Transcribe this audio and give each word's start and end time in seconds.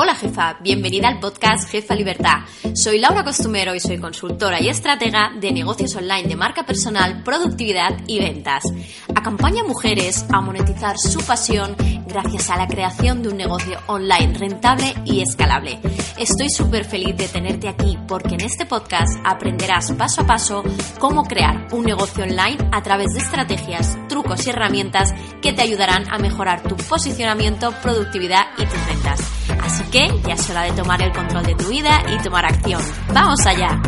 Hola 0.00 0.14
jefa, 0.14 0.56
bienvenida 0.60 1.08
al 1.08 1.18
podcast 1.18 1.68
Jefa 1.68 1.96
Libertad. 1.96 2.44
Soy 2.72 3.00
Laura 3.00 3.24
Costumero 3.24 3.74
y 3.74 3.80
soy 3.80 3.98
consultora 3.98 4.62
y 4.62 4.68
estratega 4.68 5.32
de 5.40 5.50
negocios 5.50 5.96
online 5.96 6.28
de 6.28 6.36
marca 6.36 6.64
personal, 6.64 7.24
productividad 7.24 7.98
y 8.06 8.20
ventas. 8.20 8.62
Acompaña 9.12 9.62
a 9.62 9.66
mujeres 9.66 10.24
a 10.32 10.40
monetizar 10.40 10.96
su 10.98 11.18
pasión 11.26 11.74
gracias 12.06 12.48
a 12.48 12.56
la 12.56 12.68
creación 12.68 13.24
de 13.24 13.30
un 13.30 13.38
negocio 13.38 13.76
online 13.88 14.38
rentable 14.38 14.94
y 15.04 15.20
escalable. 15.20 15.80
Estoy 16.16 16.48
súper 16.48 16.84
feliz 16.84 17.16
de 17.16 17.26
tenerte 17.26 17.68
aquí 17.68 17.98
porque 18.06 18.36
en 18.36 18.42
este 18.42 18.66
podcast 18.66 19.18
aprenderás 19.24 19.90
paso 19.94 20.20
a 20.20 20.26
paso 20.28 20.62
cómo 21.00 21.24
crear 21.24 21.66
un 21.72 21.84
negocio 21.84 22.22
online 22.22 22.68
a 22.70 22.84
través 22.84 23.14
de 23.14 23.18
estrategias, 23.18 23.98
trucos 24.08 24.46
y 24.46 24.50
herramientas 24.50 25.12
que 25.42 25.52
te 25.52 25.62
ayudarán 25.62 26.04
a 26.08 26.18
mejorar 26.18 26.62
tu 26.62 26.76
posicionamiento, 26.76 27.72
productividad 27.82 28.46
y 28.58 28.64
tus 28.64 28.86
ventas. 28.86 29.57
Así 29.68 29.84
que 29.90 30.08
ya 30.26 30.32
es 30.32 30.48
hora 30.48 30.62
de 30.62 30.72
tomar 30.72 31.02
el 31.02 31.12
control 31.12 31.44
de 31.44 31.54
tu 31.54 31.68
vida 31.68 32.00
y 32.10 32.22
tomar 32.22 32.46
acción. 32.46 32.80
¡Vamos 33.12 33.44
allá! 33.44 33.78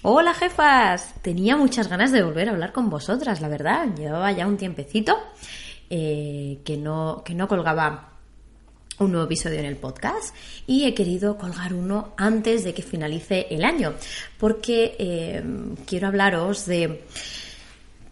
Hola 0.00 0.32
jefas, 0.32 1.12
tenía 1.20 1.58
muchas 1.58 1.88
ganas 1.88 2.12
de 2.12 2.22
volver 2.22 2.48
a 2.48 2.52
hablar 2.52 2.72
con 2.72 2.88
vosotras, 2.88 3.42
la 3.42 3.48
verdad. 3.48 3.94
Llevaba 3.94 4.32
ya 4.32 4.46
un 4.46 4.56
tiempecito 4.56 5.18
eh, 5.90 6.60
que, 6.64 6.78
no, 6.78 7.22
que 7.26 7.34
no 7.34 7.46
colgaba 7.46 8.14
un 9.00 9.12
nuevo 9.12 9.26
episodio 9.26 9.58
en 9.58 9.66
el 9.66 9.76
podcast 9.76 10.34
y 10.66 10.86
he 10.86 10.94
querido 10.94 11.36
colgar 11.36 11.74
uno 11.74 12.14
antes 12.16 12.64
de 12.64 12.72
que 12.72 12.80
finalice 12.80 13.48
el 13.50 13.64
año 13.64 13.92
porque 14.38 14.96
eh, 14.98 15.44
quiero 15.86 16.06
hablaros 16.06 16.64
de 16.64 17.04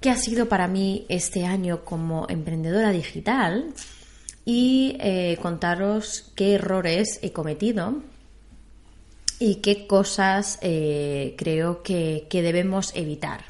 qué 0.02 0.10
ha 0.10 0.18
sido 0.18 0.50
para 0.50 0.68
mí 0.68 1.06
este 1.08 1.46
año 1.46 1.82
como 1.82 2.26
emprendedora 2.28 2.90
digital 2.90 3.72
y 4.48 4.96
eh, 4.98 5.36
contaros 5.42 6.32
qué 6.34 6.54
errores 6.54 7.18
he 7.20 7.32
cometido 7.32 7.96
y 9.38 9.56
qué 9.56 9.86
cosas 9.86 10.58
eh, 10.62 11.34
creo 11.36 11.82
que, 11.82 12.26
debemos 12.30 12.92
evitar. 12.96 13.44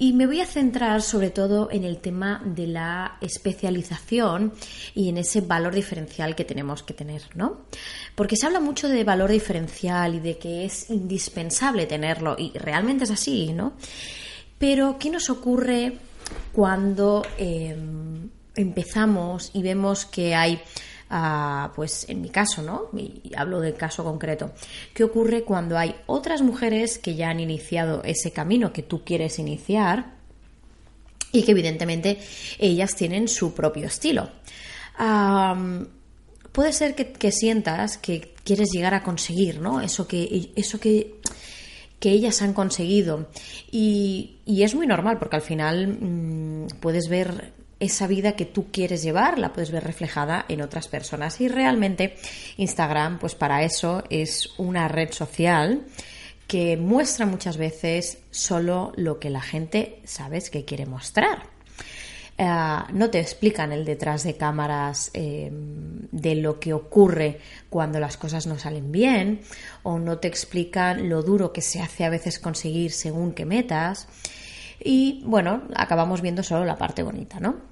Y 0.00 0.12
me 0.14 0.26
voy 0.26 0.40
a 0.40 0.46
centrar 0.46 1.02
sobre 1.02 1.30
todo 1.30 1.70
en 1.70 1.84
el 1.84 1.98
tema 1.98 2.42
de 2.44 2.66
la 2.66 3.18
especialización 3.20 4.52
y 4.96 5.10
en 5.10 5.18
ese 5.18 5.42
valor 5.42 5.76
diferencial 5.76 6.34
que 6.34 6.44
tenemos 6.44 6.82
que 6.82 6.94
tener, 6.94 7.22
¿no? 7.36 7.58
Porque 8.16 8.34
se 8.34 8.46
habla 8.46 8.58
mucho 8.58 8.88
de 8.88 9.04
valor 9.04 9.30
diferencial 9.30 10.16
y 10.16 10.18
de 10.18 10.38
que 10.38 10.64
es 10.64 10.90
indispensable 10.90 11.86
tenerlo, 11.86 12.34
y 12.36 12.50
realmente 12.58 13.04
es 13.04 13.12
así, 13.12 13.52
¿no? 13.52 13.74
Pero, 14.58 14.98
¿qué 14.98 15.08
nos 15.08 15.30
ocurre 15.30 15.98
cuando 16.52 17.22
em, 17.38 18.28
empezamos 18.54 19.50
y 19.54 19.62
vemos 19.62 20.04
que 20.04 20.34
hay, 20.34 20.60
ah, 21.10 21.72
pues 21.74 22.06
en 22.08 22.20
mi 22.20 22.30
caso, 22.30 22.62
¿no? 22.62 22.88
Y 22.96 23.32
hablo 23.36 23.60
del 23.60 23.74
caso 23.74 24.04
concreto. 24.04 24.52
¿Qué 24.94 25.04
ocurre 25.04 25.42
cuando 25.42 25.78
hay 25.78 25.94
otras 26.06 26.42
mujeres 26.42 26.98
que 26.98 27.14
ya 27.14 27.30
han 27.30 27.40
iniciado 27.40 28.02
ese 28.04 28.32
camino 28.32 28.72
que 28.72 28.82
tú 28.82 29.04
quieres 29.04 29.38
iniciar 29.38 30.14
y 31.32 31.42
que 31.42 31.52
evidentemente 31.52 32.18
ellas 32.58 32.94
tienen 32.96 33.28
su 33.28 33.54
propio 33.54 33.86
estilo? 33.86 34.30
puede 36.52 36.74
ser 36.74 36.94
que, 36.94 37.32
sientas 37.32 37.96
que 37.96 38.34
quieres 38.44 38.68
llegar 38.70 38.92
a 38.92 39.02
conseguir, 39.02 39.58
¿no? 39.60 39.80
Eso 39.80 40.06
que, 40.06 40.52
eso 40.56 40.78
que 40.78 41.14
que 42.00 42.10
ellas 42.10 42.42
han 42.42 42.54
conseguido. 42.54 43.28
Y, 43.70 44.38
es 44.46 44.74
muy 44.74 44.86
normal 44.86 45.18
porque 45.18 45.36
al 45.36 45.42
final 45.42 45.86
mm, 45.86 46.80
puedes 46.80 47.08
ver 47.08 47.52
esa 47.80 48.06
vida 48.06 48.32
que 48.32 48.44
tú 48.44 48.70
quieres 48.70 49.02
llevar, 49.02 49.38
la 49.38 49.52
puedes 49.52 49.70
ver 49.70 49.82
reflejada 49.82 50.44
en 50.48 50.60
otras 50.60 50.86
personas. 50.86 51.40
Y 51.40 51.48
realmente 51.48 52.16
Instagram, 52.58 53.18
pues 53.18 53.34
para 53.34 53.64
eso 53.64 54.04
es 54.10 54.50
una 54.58 54.86
red 54.86 55.12
social 55.12 55.82
que 56.46 56.76
muestra 56.76 57.26
muchas 57.26 57.56
veces 57.56 58.18
solo 58.30 58.92
lo 58.96 59.18
que 59.18 59.30
la 59.30 59.40
gente 59.40 60.00
sabes 60.04 60.50
que 60.50 60.64
quiere 60.64 60.84
mostrar. 60.84 61.44
Eh, 62.36 62.78
no 62.92 63.10
te 63.10 63.20
explican 63.20 63.70
el 63.72 63.84
detrás 63.84 64.24
de 64.24 64.36
cámaras 64.36 65.10
eh, 65.14 65.50
de 65.50 66.34
lo 66.36 66.58
que 66.58 66.72
ocurre 66.72 67.38
cuando 67.68 68.00
las 68.00 68.16
cosas 68.16 68.46
no 68.46 68.58
salen 68.58 68.90
bien 68.90 69.42
o 69.82 69.98
no 69.98 70.18
te 70.18 70.28
explican 70.28 71.08
lo 71.08 71.22
duro 71.22 71.52
que 71.52 71.60
se 71.60 71.80
hace 71.80 72.04
a 72.04 72.10
veces 72.10 72.38
conseguir 72.38 72.92
según 72.92 73.32
qué 73.32 73.44
metas 73.44 74.08
y 74.82 75.22
bueno, 75.26 75.62
acabamos 75.76 76.22
viendo 76.22 76.42
solo 76.42 76.64
la 76.64 76.76
parte 76.76 77.02
bonita, 77.02 77.38
¿no? 77.40 77.69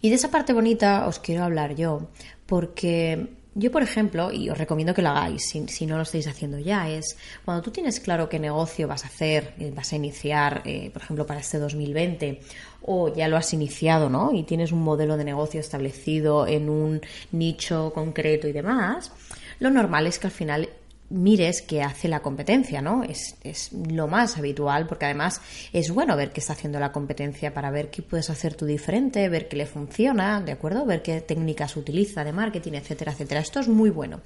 Y 0.00 0.10
de 0.10 0.16
esa 0.16 0.30
parte 0.30 0.52
bonita 0.52 1.06
os 1.06 1.18
quiero 1.18 1.44
hablar 1.44 1.74
yo, 1.74 2.08
porque 2.46 3.38
yo, 3.54 3.72
por 3.72 3.82
ejemplo, 3.82 4.30
y 4.30 4.48
os 4.50 4.56
recomiendo 4.56 4.94
que 4.94 5.02
lo 5.02 5.08
hagáis 5.08 5.48
si, 5.48 5.86
no 5.86 5.96
lo 5.96 6.02
estáis 6.02 6.28
haciendo 6.28 6.60
ya, 6.60 6.88
es 6.88 7.16
cuando 7.44 7.60
tú 7.60 7.72
tienes 7.72 7.98
claro 7.98 8.28
qué 8.28 8.38
negocio 8.38 8.86
vas 8.86 9.04
a 9.04 9.08
hacer, 9.08 9.54
eh, 9.58 9.72
vas 9.74 9.92
a 9.92 9.96
iniciar, 9.96 10.62
eh, 10.64 10.90
por 10.92 11.02
ejemplo, 11.02 11.26
para 11.26 11.40
este 11.40 11.58
2020, 11.58 12.40
o 12.82 13.12
ya 13.12 13.26
lo 13.26 13.36
has 13.36 13.52
iniciado, 13.52 14.08
¿no? 14.08 14.32
Y 14.32 14.44
tienes 14.44 14.70
un 14.70 14.82
modelo 14.82 15.16
de 15.16 15.24
negocio 15.24 15.58
establecido 15.58 16.46
en 16.46 16.70
un 16.70 17.00
nicho 17.32 17.92
concreto 17.92 18.46
y 18.46 18.52
demás, 18.52 19.10
lo 19.58 19.70
normal 19.70 20.06
es 20.06 20.20
que 20.20 20.28
al 20.28 20.32
final 20.32 20.68
mires 21.10 21.62
qué 21.62 21.82
hace 21.82 22.08
la 22.08 22.20
competencia, 22.20 22.82
¿no? 22.82 23.02
Es, 23.02 23.36
es, 23.42 23.72
lo 23.72 24.08
más 24.08 24.36
habitual 24.36 24.86
porque 24.86 25.06
además 25.06 25.40
es 25.72 25.90
bueno 25.90 26.16
ver 26.16 26.30
qué 26.30 26.40
está 26.40 26.52
haciendo 26.52 26.78
la 26.78 26.92
competencia 26.92 27.54
para 27.54 27.70
ver 27.70 27.90
qué 27.90 28.02
puedes 28.02 28.30
hacer 28.30 28.54
tú 28.54 28.66
diferente, 28.66 29.28
ver 29.28 29.48
qué 29.48 29.56
le 29.56 29.66
funciona, 29.66 30.40
¿de 30.40 30.52
acuerdo? 30.52 30.84
Ver 30.84 31.02
qué 31.02 31.20
técnicas 31.20 31.76
utiliza 31.76 32.24
de 32.24 32.32
marketing, 32.32 32.72
etcétera, 32.72 33.12
etcétera. 33.12 33.40
Esto 33.40 33.60
es 33.60 33.68
muy 33.68 33.90
bueno. 33.90 34.20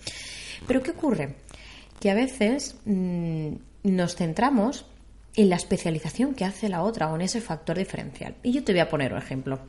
Pero 0.67 0.83
¿qué 0.83 0.91
ocurre? 0.91 1.37
Que 2.01 2.11
a 2.11 2.15
veces 2.15 2.77
mm, 2.85 3.55
nos 3.85 4.17
centramos 4.17 4.87
en 5.37 5.49
la 5.49 5.57
especialización 5.57 6.35
que 6.35 6.45
hace 6.45 6.69
la 6.69 6.83
otra 6.83 7.11
o 7.11 7.15
en 7.15 7.23
ese 7.23 7.41
factor 7.41 7.79
diferencial. 7.79 8.35
Y 8.43 8.53
yo 8.53 8.65
te 8.65 8.73
voy 8.73 8.81
a 8.81 8.89
poner 8.89 9.13
un 9.13 9.19
ejemplo. 9.19 9.61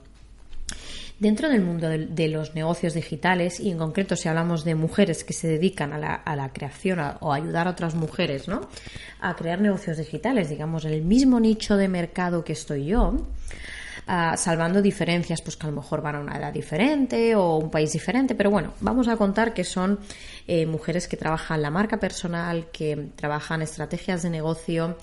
Dentro 1.19 1.47
del 1.47 1.61
mundo 1.61 1.87
de, 1.89 2.27
los 2.27 2.55
negocios 2.55 2.95
digitales, 2.95 3.59
y 3.59 3.71
en 3.71 3.77
concreto 3.77 4.15
si 4.15 4.27
hablamos 4.27 4.63
de 4.65 4.75
mujeres 4.75 5.23
que 5.23 5.33
se 5.33 5.47
dedican 5.47 5.93
a 5.93 6.35
la, 6.35 6.49
creación 6.53 6.99
o 7.19 7.31
ayudar 7.31 7.67
a 7.67 7.71
otras 7.71 7.95
mujeres 7.95 8.47
¿no? 8.47 8.61
a 9.21 9.35
crear 9.35 9.61
negocios 9.61 9.97
digitales, 9.97 10.49
digamos, 10.49 10.85
en 10.85 10.93
el 10.93 11.03
mismo 11.03 11.39
nicho 11.39 11.77
de 11.77 11.87
mercado 11.87 12.43
que 12.43 12.53
estoy 12.53 12.85
yo, 12.85 13.15
ah, 14.07 14.35
salvando 14.37 14.81
diferencias, 14.81 15.41
pues 15.41 15.55
que 15.55 15.67
a 15.67 15.69
lo 15.69 15.75
mejor 15.77 16.01
van 16.01 16.15
a 16.15 16.19
una 16.19 16.37
edad 16.37 16.51
diferente 16.51 17.35
o 17.35 17.57
un 17.57 17.69
país 17.69 17.93
diferente, 17.93 18.35
pero 18.35 18.49
bueno, 18.49 18.73
vamos 18.81 19.07
a 19.07 19.15
contar 19.15 19.53
que 19.53 19.63
son 19.63 19.99
eh, 20.47 20.65
mujeres 20.65 21.07
que 21.07 21.15
trabajan 21.15 21.61
la 21.61 21.69
marca 21.69 21.97
personal, 21.97 22.67
que 22.71 23.11
trabajan 23.15 23.61
estrategias 23.61 24.23
de 24.23 24.29
negocio 24.31 24.97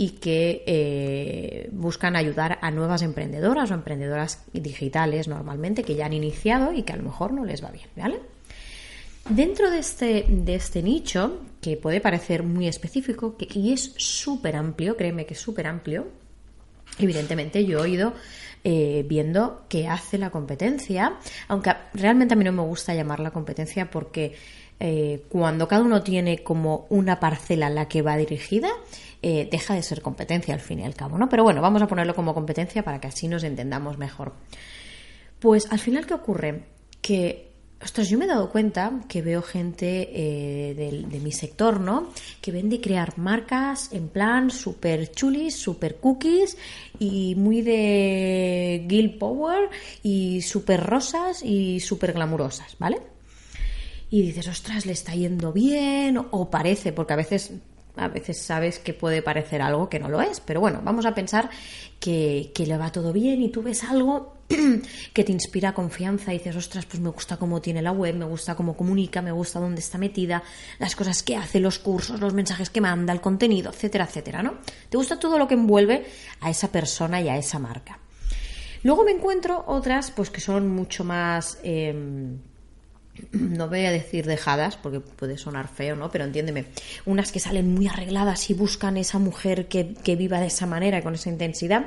y 0.00 0.10
que 0.10 0.62
eh, 0.64 1.68
buscan 1.72 2.14
ayudar 2.14 2.60
a 2.62 2.70
nuevas 2.70 3.02
emprendedoras 3.02 3.72
o 3.72 3.74
emprendedoras 3.74 4.44
digitales 4.52 5.26
normalmente 5.26 5.82
que 5.82 5.96
ya 5.96 6.06
han 6.06 6.12
iniciado 6.12 6.72
y 6.72 6.84
que 6.84 6.92
a 6.92 6.96
lo 6.96 7.02
mejor 7.02 7.32
no 7.32 7.44
les 7.44 7.64
va 7.64 7.72
bien, 7.72 7.88
¿vale? 7.96 8.20
Dentro 9.28 9.72
de 9.72 9.80
este, 9.80 10.24
de 10.28 10.54
este 10.54 10.84
nicho, 10.84 11.40
que 11.60 11.76
puede 11.76 12.00
parecer 12.00 12.44
muy 12.44 12.68
específico 12.68 13.36
y 13.40 13.72
es 13.72 13.92
súper 13.96 14.54
amplio, 14.54 14.96
créeme 14.96 15.26
que 15.26 15.34
es 15.34 15.40
súper 15.40 15.66
amplio, 15.66 16.06
evidentemente 17.00 17.64
yo 17.64 17.84
he 17.84 17.90
ido 17.90 18.14
eh, 18.62 19.04
viendo 19.08 19.64
qué 19.68 19.88
hace 19.88 20.16
la 20.16 20.30
competencia, 20.30 21.18
aunque 21.48 21.72
realmente 21.92 22.34
a 22.34 22.36
mí 22.36 22.44
no 22.44 22.52
me 22.52 22.62
gusta 22.62 22.94
llamarla 22.94 23.32
competencia 23.32 23.90
porque 23.90 24.36
eh, 24.80 25.24
cuando 25.28 25.66
cada 25.66 25.82
uno 25.82 26.02
tiene 26.02 26.44
como 26.44 26.86
una 26.88 27.18
parcela 27.18 27.66
a 27.66 27.70
la 27.70 27.88
que 27.88 28.02
va 28.02 28.16
dirigida, 28.16 28.68
eh, 29.22 29.48
deja 29.50 29.74
de 29.74 29.82
ser 29.82 30.02
competencia 30.02 30.54
al 30.54 30.60
fin 30.60 30.80
y 30.80 30.84
al 30.84 30.94
cabo, 30.94 31.18
¿no? 31.18 31.28
Pero 31.28 31.42
bueno, 31.44 31.60
vamos 31.60 31.82
a 31.82 31.86
ponerlo 31.86 32.14
como 32.14 32.34
competencia 32.34 32.82
para 32.82 33.00
que 33.00 33.08
así 33.08 33.28
nos 33.28 33.44
entendamos 33.44 33.98
mejor. 33.98 34.34
Pues 35.38 35.70
al 35.70 35.78
final, 35.78 36.06
¿qué 36.06 36.14
ocurre? 36.14 36.64
Que 37.00 37.48
Ostras, 37.80 38.08
yo 38.08 38.18
me 38.18 38.24
he 38.24 38.28
dado 38.28 38.50
cuenta 38.50 39.04
que 39.08 39.22
veo 39.22 39.40
gente 39.40 40.10
eh, 40.12 40.74
de, 40.74 41.20
mi 41.20 41.30
sector, 41.30 41.78
¿no? 41.78 42.10
Que 42.40 42.50
vende 42.50 42.80
crear 42.80 43.16
marcas 43.18 43.92
en 43.92 44.08
plan 44.08 44.50
super 44.50 45.12
chulis, 45.12 45.54
super 45.54 45.96
cookies 45.96 46.56
y 46.98 47.36
muy 47.36 47.62
de 47.62 48.84
Guild 48.88 49.18
Power 49.18 49.70
y 50.02 50.42
super 50.42 50.84
rosas 50.84 51.44
y 51.44 51.78
super 51.78 52.14
glamurosas, 52.14 52.76
¿vale? 52.80 52.98
Y 54.10 54.22
dices, 54.22 54.48
ostras, 54.48 54.84
le 54.84 54.92
está 54.92 55.14
yendo 55.14 55.52
bien 55.52 56.18
o 56.18 56.50
parece, 56.50 56.92
porque 56.92 57.12
a 57.12 57.16
veces 57.16 57.52
a 57.98 58.08
veces 58.08 58.42
sabes 58.42 58.78
que 58.78 58.94
puede 58.94 59.22
parecer 59.22 59.62
algo 59.62 59.88
que 59.88 59.98
no 59.98 60.08
lo 60.08 60.20
es, 60.20 60.40
pero 60.40 60.60
bueno, 60.60 60.80
vamos 60.82 61.06
a 61.06 61.14
pensar 61.14 61.50
que, 62.00 62.52
que 62.54 62.66
le 62.66 62.76
va 62.76 62.92
todo 62.92 63.12
bien 63.12 63.42
y 63.42 63.48
tú 63.50 63.62
ves 63.62 63.84
algo 63.84 64.38
que 65.12 65.24
te 65.24 65.32
inspira 65.32 65.74
confianza 65.74 66.32
y 66.32 66.38
dices, 66.38 66.56
ostras, 66.56 66.86
pues 66.86 67.00
me 67.00 67.10
gusta 67.10 67.36
cómo 67.36 67.60
tiene 67.60 67.82
la 67.82 67.92
web, 67.92 68.14
me 68.14 68.24
gusta 68.24 68.54
cómo 68.54 68.76
comunica, 68.76 69.20
me 69.20 69.32
gusta 69.32 69.60
dónde 69.60 69.80
está 69.80 69.98
metida, 69.98 70.42
las 70.78 70.96
cosas 70.96 71.22
que 71.22 71.36
hace, 71.36 71.60
los 71.60 71.78
cursos, 71.78 72.20
los 72.20 72.34
mensajes 72.34 72.70
que 72.70 72.80
manda, 72.80 73.12
el 73.12 73.20
contenido, 73.20 73.70
etcétera, 73.70 74.04
etcétera, 74.04 74.42
¿no? 74.42 74.54
Te 74.88 74.96
gusta 74.96 75.18
todo 75.18 75.38
lo 75.38 75.46
que 75.46 75.54
envuelve 75.54 76.06
a 76.40 76.50
esa 76.50 76.72
persona 76.72 77.20
y 77.20 77.28
a 77.28 77.36
esa 77.36 77.58
marca. 77.58 77.98
Luego 78.84 79.04
me 79.04 79.10
encuentro 79.10 79.64
otras, 79.66 80.10
pues 80.12 80.30
que 80.30 80.40
son 80.40 80.68
mucho 80.68 81.04
más... 81.04 81.58
em, 81.62 82.38
no 83.32 83.68
voy 83.68 83.84
a 83.84 83.90
decir 83.90 84.26
dejadas 84.26 84.76
porque 84.76 85.00
puede 85.00 85.38
sonar 85.38 85.68
feo, 85.68 85.96
¿no? 85.96 86.10
Pero 86.10 86.24
entiéndeme, 86.24 86.66
unas 87.06 87.32
que 87.32 87.40
salen 87.40 87.74
muy 87.74 87.88
arregladas 87.88 88.50
y 88.50 88.54
buscan 88.54 88.96
esa 88.96 89.18
mujer 89.18 89.68
que, 89.68 89.94
que 89.94 90.16
viva 90.16 90.40
de 90.40 90.46
esa 90.46 90.66
manera, 90.66 91.02
con 91.02 91.14
esa 91.14 91.30
intensidad. 91.30 91.86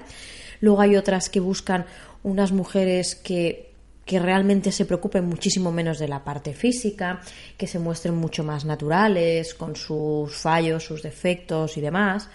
Luego 0.60 0.81
hay 0.81 0.95
otras 0.95 1.30
que 1.30 1.39
buscan 1.39 1.86
unas 2.24 2.51
mujeres 2.51 3.16
que, 3.16 3.72
que 4.06 4.19
realmente 4.19 4.72
se 4.72 4.86
preocupen 4.86 5.25
muchísimo 5.25 5.72
menos 5.72 6.00
de 6.00 6.07
la 6.07 6.24
parte 6.24 6.54
física, 6.54 7.22
que 7.57 7.68
se 7.68 7.80
muestren 7.80 8.16
mucho 8.16 8.44
más 8.44 8.66
naturales, 8.66 9.54
con 9.54 9.75
sus 9.75 10.36
fallos, 10.36 10.83
sus 10.83 11.01
defectos 11.01 11.78
y 11.78 11.81
demás. 11.81 12.30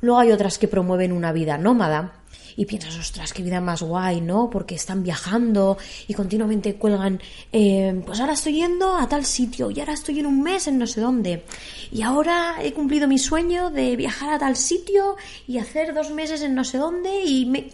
Luego 0.00 0.20
hay 0.20 0.32
otras 0.32 0.58
que 0.58 0.68
promueven 0.68 1.12
una 1.12 1.32
vida 1.32 1.58
nómada, 1.58 2.12
y 2.56 2.64
piensas, 2.64 2.96
ostras, 2.98 3.32
qué 3.32 3.42
vida 3.42 3.60
más 3.60 3.82
guay, 3.82 4.22
¿no? 4.22 4.48
Porque 4.48 4.74
están 4.74 5.02
viajando 5.02 5.76
y 6.08 6.14
continuamente 6.14 6.74
cuelgan, 6.76 7.20
eh, 7.52 8.02
pues 8.04 8.18
ahora 8.18 8.32
estoy 8.32 8.54
yendo 8.54 8.96
a 8.96 9.06
tal 9.08 9.26
sitio 9.26 9.70
y 9.70 9.80
ahora 9.80 9.92
estoy 9.92 10.20
en 10.20 10.26
un 10.26 10.42
mes 10.42 10.66
en 10.66 10.78
no 10.78 10.86
sé 10.86 11.02
dónde. 11.02 11.44
Y 11.92 12.02
ahora 12.02 12.56
he 12.62 12.72
cumplido 12.72 13.06
mi 13.06 13.18
sueño 13.18 13.70
de 13.70 13.94
viajar 13.96 14.32
a 14.32 14.38
tal 14.38 14.56
sitio 14.56 15.16
y 15.46 15.58
hacer 15.58 15.94
dos 15.94 16.10
meses 16.10 16.42
en 16.42 16.54
no 16.54 16.64
sé 16.64 16.78
dónde 16.78 17.24
y 17.24 17.44
me... 17.44 17.68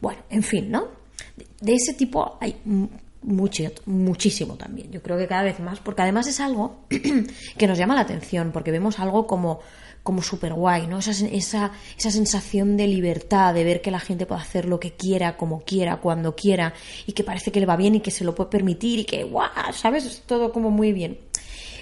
Bueno, 0.00 0.22
en 0.30 0.42
fin, 0.42 0.70
¿no? 0.70 0.88
De, 1.60 1.74
ese 1.74 1.94
tipo 1.94 2.38
hay 2.40 2.56
mucho, 3.22 3.64
muchísimo 3.86 4.54
también. 4.54 4.92
Yo 4.92 5.02
creo 5.02 5.18
que 5.18 5.26
cada 5.26 5.42
vez 5.42 5.58
más, 5.58 5.80
porque 5.80 6.02
además 6.02 6.28
es 6.28 6.38
algo 6.38 6.84
que 7.58 7.66
nos 7.66 7.76
llama 7.76 7.96
la 7.96 8.02
atención, 8.02 8.52
porque 8.52 8.70
vemos 8.70 9.00
algo 9.00 9.26
como 9.26 9.60
como 10.02 10.22
súper 10.22 10.54
guay, 10.54 10.86
¿no? 10.86 10.98
Esa, 10.98 11.10
esa, 11.10 11.72
esa 11.96 12.10
sensación 12.10 12.76
de 12.76 12.86
libertad, 12.86 13.54
de 13.54 13.64
ver 13.64 13.80
que 13.80 13.90
la 13.90 14.00
gente 14.00 14.26
puede 14.26 14.40
hacer 14.40 14.64
lo 14.64 14.80
que 14.80 14.92
quiera, 14.92 15.36
como 15.36 15.60
quiera, 15.60 15.98
cuando 15.98 16.34
quiera, 16.34 16.72
y 17.06 17.12
que 17.12 17.24
parece 17.24 17.52
que 17.52 17.60
le 17.60 17.66
va 17.66 17.76
bien 17.76 17.96
y 17.96 18.00
que 18.00 18.10
se 18.10 18.24
lo 18.24 18.34
puede 18.34 18.50
permitir 18.50 19.00
y 19.00 19.04
que, 19.04 19.24
guau, 19.24 19.72
¿sabes? 19.72 20.06
Es 20.06 20.22
todo 20.22 20.52
como 20.52 20.70
muy 20.70 20.92
bien. 20.92 21.18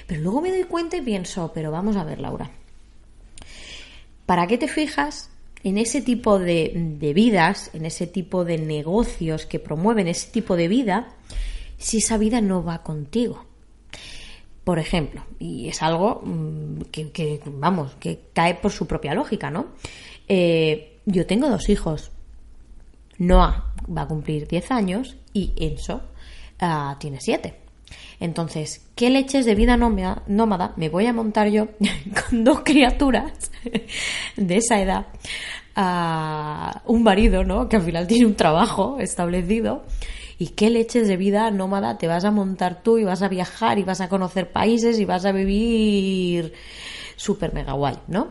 Pero 0.06 0.22
luego 0.22 0.40
me 0.40 0.50
doy 0.50 0.64
cuenta 0.64 0.96
y 0.96 1.02
pienso, 1.02 1.52
pero 1.54 1.70
vamos 1.70 1.96
a 1.96 2.04
ver, 2.04 2.20
Laura, 2.20 2.50
¿para 4.26 4.46
qué 4.46 4.58
te 4.58 4.68
fijas 4.68 5.30
en 5.62 5.78
ese 5.78 6.02
tipo 6.02 6.38
de, 6.38 6.72
de 6.98 7.12
vidas, 7.12 7.70
en 7.74 7.84
ese 7.84 8.06
tipo 8.06 8.44
de 8.44 8.58
negocios 8.58 9.46
que 9.46 9.58
promueven 9.58 10.08
ese 10.08 10.30
tipo 10.30 10.56
de 10.56 10.68
vida, 10.68 11.14
si 11.76 11.98
esa 11.98 12.18
vida 12.18 12.40
no 12.40 12.64
va 12.64 12.82
contigo? 12.82 13.47
Por 14.68 14.78
ejemplo, 14.78 15.24
y 15.38 15.66
es 15.70 15.82
algo 15.82 16.22
que, 16.92 17.10
que, 17.10 17.40
vamos, 17.46 17.94
que 17.98 18.20
cae 18.34 18.54
por 18.54 18.70
su 18.70 18.86
propia 18.86 19.14
lógica, 19.14 19.50
¿no? 19.50 19.68
Eh, 20.28 20.98
yo 21.06 21.24
tengo 21.24 21.48
dos 21.48 21.70
hijos. 21.70 22.10
Noah 23.16 23.72
va 23.90 24.02
a 24.02 24.06
cumplir 24.06 24.46
10 24.46 24.70
años 24.70 25.16
y 25.32 25.54
Enzo 25.56 26.02
uh, 26.60 26.98
tiene 26.98 27.18
7. 27.18 27.54
Entonces, 28.20 28.86
¿qué 28.94 29.08
leches 29.08 29.46
de 29.46 29.54
vida 29.54 29.78
nómada 29.78 30.74
me 30.76 30.90
voy 30.90 31.06
a 31.06 31.14
montar 31.14 31.48
yo 31.48 31.68
con 32.28 32.44
dos 32.44 32.60
criaturas 32.62 33.50
de 34.36 34.56
esa 34.58 34.82
edad? 34.82 35.06
Uh, 35.74 36.92
un 36.92 37.02
marido, 37.04 37.42
¿no? 37.42 37.70
Que 37.70 37.76
al 37.76 37.82
final 37.84 38.06
tiene 38.06 38.26
un 38.26 38.34
trabajo 38.34 38.98
establecido 39.00 39.86
¿Y 40.38 40.48
qué 40.48 40.70
leches 40.70 41.08
de 41.08 41.16
vida 41.16 41.50
nómada 41.50 41.98
te 41.98 42.06
vas 42.06 42.24
a 42.24 42.30
montar 42.30 42.82
tú 42.82 42.98
y 42.98 43.04
vas 43.04 43.22
a 43.22 43.28
viajar 43.28 43.78
y 43.78 43.82
vas 43.82 44.00
a 44.00 44.08
conocer 44.08 44.52
países 44.52 45.00
y 45.00 45.04
vas 45.04 45.24
a 45.24 45.32
vivir 45.32 46.52
súper 47.16 47.52
mega 47.52 47.72
guay, 47.72 47.98
¿no? 48.06 48.28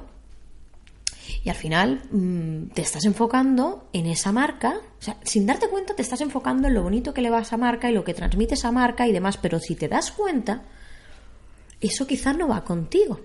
Y 1.43 1.49
al 1.49 1.55
final 1.55 2.01
mmm, 2.09 2.67
te 2.73 2.81
estás 2.81 3.05
enfocando 3.05 3.89
en 3.91 4.05
esa 4.05 4.31
marca, 4.31 4.79
o 4.99 5.01
sea, 5.01 5.17
sin 5.23 5.45
darte 5.45 5.67
cuenta 5.67 5.95
te 5.95 6.01
estás 6.01 6.21
enfocando 6.21 6.67
en 6.67 6.73
lo 6.73 6.83
bonito 6.83 7.13
que 7.13 7.21
le 7.21 7.29
va 7.29 7.39
a 7.39 7.41
esa 7.41 7.57
marca 7.57 7.89
y 7.89 7.93
lo 7.93 8.05
que 8.05 8.13
transmite 8.13 8.53
esa 8.53 8.71
marca 8.71 9.07
y 9.07 9.11
demás, 9.11 9.37
pero 9.37 9.59
si 9.59 9.75
te 9.75 9.89
das 9.89 10.11
cuenta, 10.11 10.63
eso 11.81 12.07
quizás 12.07 12.37
no 12.37 12.47
va 12.47 12.63
contigo. 12.63 13.19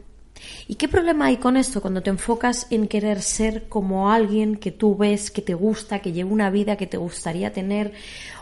¿Y 0.69 0.77
qué 0.77 0.89
problema 0.89 1.27
hay 1.27 1.37
con 1.37 1.57
esto 1.57 1.81
cuando 1.81 2.03
te 2.03 2.11
enfocas 2.11 2.67
en 2.71 2.89
querer 2.89 3.23
ser 3.23 3.69
como 3.69 4.11
alguien 4.11 4.57
que 4.57 4.71
tú 4.71 4.97
ves 4.97 5.31
que 5.31 5.43
te 5.43 5.55
gusta, 5.55 6.01
que 6.01 6.13
lleva 6.13 6.31
una 6.31 6.51
vida 6.51 6.77
que 6.77 6.87
te 6.87 6.97
gustaría 6.97 7.53
tener 7.53 7.93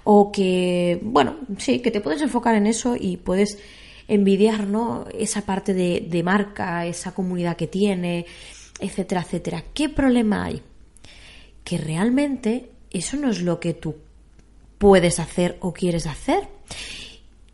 o 0.04 0.30
que, 0.30 1.00
bueno, 1.02 1.36
sí, 1.58 1.80
que 1.80 1.90
te 1.90 2.00
puedes 2.00 2.22
enfocar 2.22 2.54
en 2.54 2.66
eso 2.66 2.96
y 2.98 3.16
puedes 3.16 3.58
envidiar, 4.08 4.66
¿no? 4.66 5.06
Esa 5.16 5.42
parte 5.42 5.72
de, 5.72 6.06
de 6.08 6.22
marca, 6.22 6.84
esa 6.86 7.12
comunidad 7.12 7.56
que 7.56 7.66
tiene, 7.66 8.26
etcétera, 8.80 9.22
etcétera. 9.22 9.64
¿Qué 9.72 9.88
problema 9.88 10.44
hay? 10.44 10.62
Que 11.64 11.78
realmente 11.78 12.70
eso 12.90 13.16
no 13.16 13.30
es 13.30 13.40
lo 13.42 13.60
que 13.60 13.74
tú 13.74 13.96
puedes 14.78 15.20
hacer 15.20 15.58
o 15.60 15.72
quieres 15.72 16.06
hacer. 16.06 16.48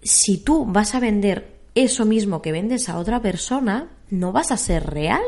Si 0.02 0.38
tú 0.38 0.64
vas 0.64 0.94
a 0.94 1.00
vender 1.00 1.56
eso 1.74 2.06
mismo 2.06 2.40
que 2.40 2.52
vendes 2.52 2.88
a 2.88 2.98
otra 2.98 3.20
persona, 3.20 3.90
no 4.10 4.32
vas 4.32 4.50
a 4.50 4.56
ser 4.56 4.86
real. 4.86 5.22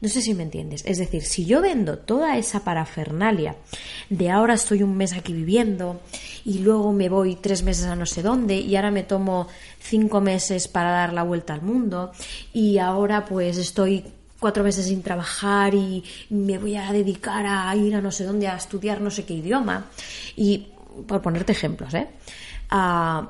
No 0.00 0.08
sé 0.08 0.22
si 0.22 0.32
me 0.32 0.42
entiendes. 0.42 0.82
Es 0.86 0.96
decir, 0.96 1.22
si 1.22 1.44
yo 1.44 1.60
vendo 1.60 1.98
toda 1.98 2.38
esa 2.38 2.64
parafernalia 2.64 3.56
de 4.08 4.30
ahora 4.30 4.54
estoy 4.54 4.82
un 4.82 4.96
mes 4.96 5.12
aquí 5.12 5.34
viviendo 5.34 6.00
y 6.44 6.60
luego 6.60 6.92
me 6.92 7.10
voy 7.10 7.36
tres 7.36 7.62
meses 7.62 7.84
a 7.84 7.96
no 7.96 8.06
sé 8.06 8.22
dónde 8.22 8.56
y 8.56 8.76
ahora 8.76 8.90
me 8.90 9.02
tomo 9.02 9.46
cinco 9.78 10.22
meses 10.22 10.68
para 10.68 10.90
dar 10.90 11.12
la 11.12 11.22
vuelta 11.22 11.52
al 11.52 11.60
mundo 11.60 12.12
y 12.54 12.78
ahora 12.78 13.26
pues 13.26 13.58
estoy 13.58 14.04
cuatro 14.38 14.64
meses 14.64 14.86
sin 14.86 15.02
trabajar 15.02 15.74
y 15.74 16.02
me 16.30 16.56
voy 16.56 16.76
a 16.76 16.90
dedicar 16.92 17.44
a 17.46 17.76
ir 17.76 17.94
a 17.94 18.00
no 18.00 18.10
sé 18.10 18.24
dónde 18.24 18.48
a 18.48 18.56
estudiar 18.56 19.02
no 19.02 19.10
sé 19.10 19.26
qué 19.26 19.34
idioma 19.34 19.90
y 20.34 20.68
por 21.06 21.20
ponerte 21.22 21.52
ejemplos, 21.52 21.92
¿eh? 21.94 22.08
Uh, 22.72 23.26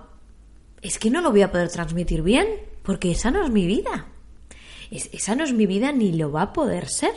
es 0.83 0.99
que 0.99 1.11
no 1.11 1.21
lo 1.21 1.31
voy 1.31 1.43
a 1.43 1.51
poder 1.51 1.69
transmitir 1.69 2.23
bien 2.23 2.47
porque 2.83 3.11
esa 3.11 3.31
no 3.31 3.45
es 3.45 3.51
mi 3.51 3.67
vida. 3.67 4.07
Es, 4.91 5.11
esa 5.13 5.35
no 5.35 5.45
es 5.45 5.53
mi 5.53 5.67
vida 5.67 5.93
ni 5.93 6.13
lo 6.13 6.33
va 6.33 6.43
a 6.43 6.53
poder 6.53 6.89
ser. 6.89 7.13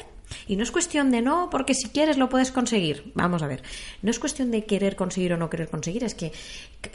Y 0.47 0.55
no 0.55 0.63
es 0.63 0.71
cuestión 0.71 1.11
de 1.11 1.21
no, 1.21 1.49
porque 1.51 1.73
si 1.73 1.89
quieres 1.89 2.17
lo 2.17 2.29
puedes 2.29 2.51
conseguir. 2.51 3.11
Vamos 3.13 3.43
a 3.43 3.47
ver, 3.47 3.61
no 4.01 4.09
es 4.09 4.19
cuestión 4.19 4.51
de 4.51 4.65
querer 4.65 4.95
conseguir 4.95 5.33
o 5.33 5.37
no 5.37 5.49
querer 5.49 5.69
conseguir, 5.69 6.03
es 6.03 6.15
que 6.15 6.31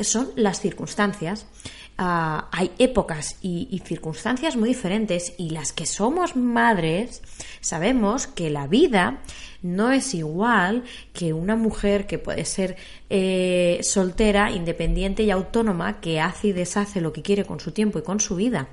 son 0.01 0.31
las 0.37 0.61
circunstancias. 0.61 1.47
Uh, 2.01 2.47
hay 2.53 2.71
épocas 2.79 3.37
y, 3.43 3.67
y, 3.73 3.81
circunstancias 3.81 4.55
muy 4.55 4.69
diferentes 4.69 5.35
y 5.37 5.51
las 5.51 5.73
que 5.73 5.85
somos 5.85 6.37
madres 6.37 7.23
sabemos 7.61 8.29
que 8.29 8.51
la 8.51 8.69
vida 8.69 9.21
no 9.63 9.91
es 9.91 10.15
igual 10.15 10.85
que 11.13 11.33
una 11.33 11.57
mujer 11.57 12.07
que 12.07 12.19
puede 12.19 12.45
ser 12.45 12.77
eh, 13.11 13.81
soltera, 13.83 14.53
independiente 14.53 15.25
y 15.25 15.33
autónoma 15.33 16.01
que 16.01 16.21
hace 16.21 16.49
y 16.49 16.53
deshace 16.53 17.01
lo 17.01 17.13
que 17.13 17.23
quiere 17.23 17.45
con 17.45 17.59
su 17.59 17.73
tiempo 17.73 17.99
y 17.99 18.03
con 18.03 18.21
su 18.21 18.37
vida. 18.37 18.69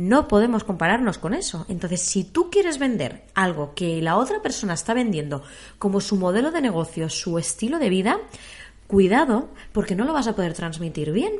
No 0.00 0.28
podemos 0.28 0.64
compararnos 0.64 1.18
con 1.18 1.34
eso. 1.34 1.66
Entonces, 1.68 2.00
si 2.00 2.24
tú 2.24 2.48
quieres 2.48 2.78
vender 2.78 3.26
algo 3.34 3.74
que 3.74 4.00
la 4.00 4.16
otra 4.16 4.40
persona 4.40 4.72
está 4.72 4.94
vendiendo 4.94 5.42
como 5.78 6.00
su 6.00 6.16
modelo 6.16 6.50
de 6.50 6.62
negocio, 6.62 7.10
su 7.10 7.38
estilo 7.38 7.78
de 7.78 7.90
vida, 7.90 8.18
cuidado 8.86 9.50
porque 9.72 9.94
no 9.94 10.06
lo 10.06 10.14
vas 10.14 10.26
a 10.26 10.34
poder 10.34 10.54
transmitir 10.54 11.12
bien, 11.12 11.34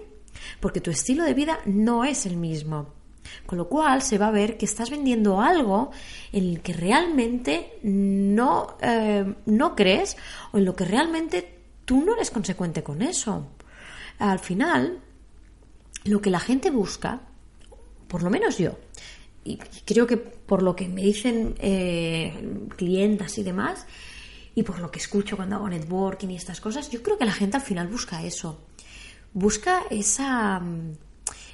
porque 0.61 0.83
tu 0.83 0.91
estilo 0.91 1.25
de 1.25 1.33
vida 1.33 1.61
no 1.65 2.05
es 2.05 2.27
el 2.27 2.37
mismo. 2.37 2.93
Con 3.47 3.57
lo 3.57 3.67
cual 3.71 4.03
se 4.03 4.19
va 4.19 4.29
a 4.29 4.31
ver 4.31 4.59
que 4.59 4.67
estás 4.67 4.91
vendiendo 4.91 5.41
algo 5.41 5.91
en 6.31 6.45
el 6.45 6.61
que 6.61 6.75
realmente 6.75 7.79
no, 7.83 8.77
eh, 8.83 9.37
no 9.47 9.75
crees 9.75 10.19
o 10.53 10.59
en 10.59 10.67
lo 10.67 10.77
que 10.77 10.85
realmente 10.85 11.63
tú 11.87 12.05
no 12.05 12.15
eres 12.15 12.31
consecuente 12.31 12.83
con 12.83 13.01
eso. 13.01 13.47
Al 14.19 14.39
final, 14.39 15.01
lo 16.05 16.21
que 16.21 16.29
la 16.29 16.41
gente 16.41 16.71
busca 16.71 17.23
por 18.11 18.23
lo 18.23 18.29
menos 18.29 18.59
yo, 18.59 18.73
y 19.45 19.57
creo 19.87 20.07
que 20.07 20.19
por 20.19 20.63
lo 20.63 20.75
que 20.75 20.89
me 20.89 21.03
dicen 21.03 21.55
eh, 21.59 22.35
clientas 22.77 23.39
y 23.39 23.43
demás, 23.43 23.87
y 24.55 24.63
por 24.65 24.81
lo 24.81 24.91
que 24.91 24.99
escucho 24.99 25.37
cuando 25.37 25.57
hago 25.57 25.69
networking 25.69 26.29
y 26.29 26.37
estas 26.37 26.61
cosas, 26.61 26.91
yo 26.91 27.03
creo 27.03 27.17
que 27.17 27.25
la 27.25 27.33
gente 27.33 27.57
al 27.57 27.63
final 27.63 27.87
busca 27.89 28.23
eso. 28.23 28.59
busca 29.33 29.85
esa 29.91 30.61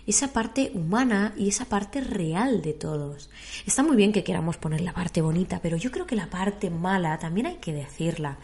esa 0.06 0.32
parte 0.32 0.70
humana 0.74 1.34
y 1.36 1.48
esa 1.48 1.64
parte 1.64 2.00
real 2.00 2.62
de 2.62 2.72
todos. 2.72 3.28
Está 3.66 3.82
muy 3.82 3.96
bien 3.96 4.12
que 4.12 4.22
queramos 4.22 4.56
poner 4.56 4.80
la 4.80 4.92
parte 4.92 5.20
bonita, 5.20 5.60
pero 5.60 5.76
yo 5.76 5.90
creo 5.90 6.06
que 6.06 6.14
la 6.14 6.30
parte 6.30 6.70
mala 6.70 7.18
también 7.18 7.46
hay 7.46 7.56
que 7.56 7.72
decirla. 7.72 8.38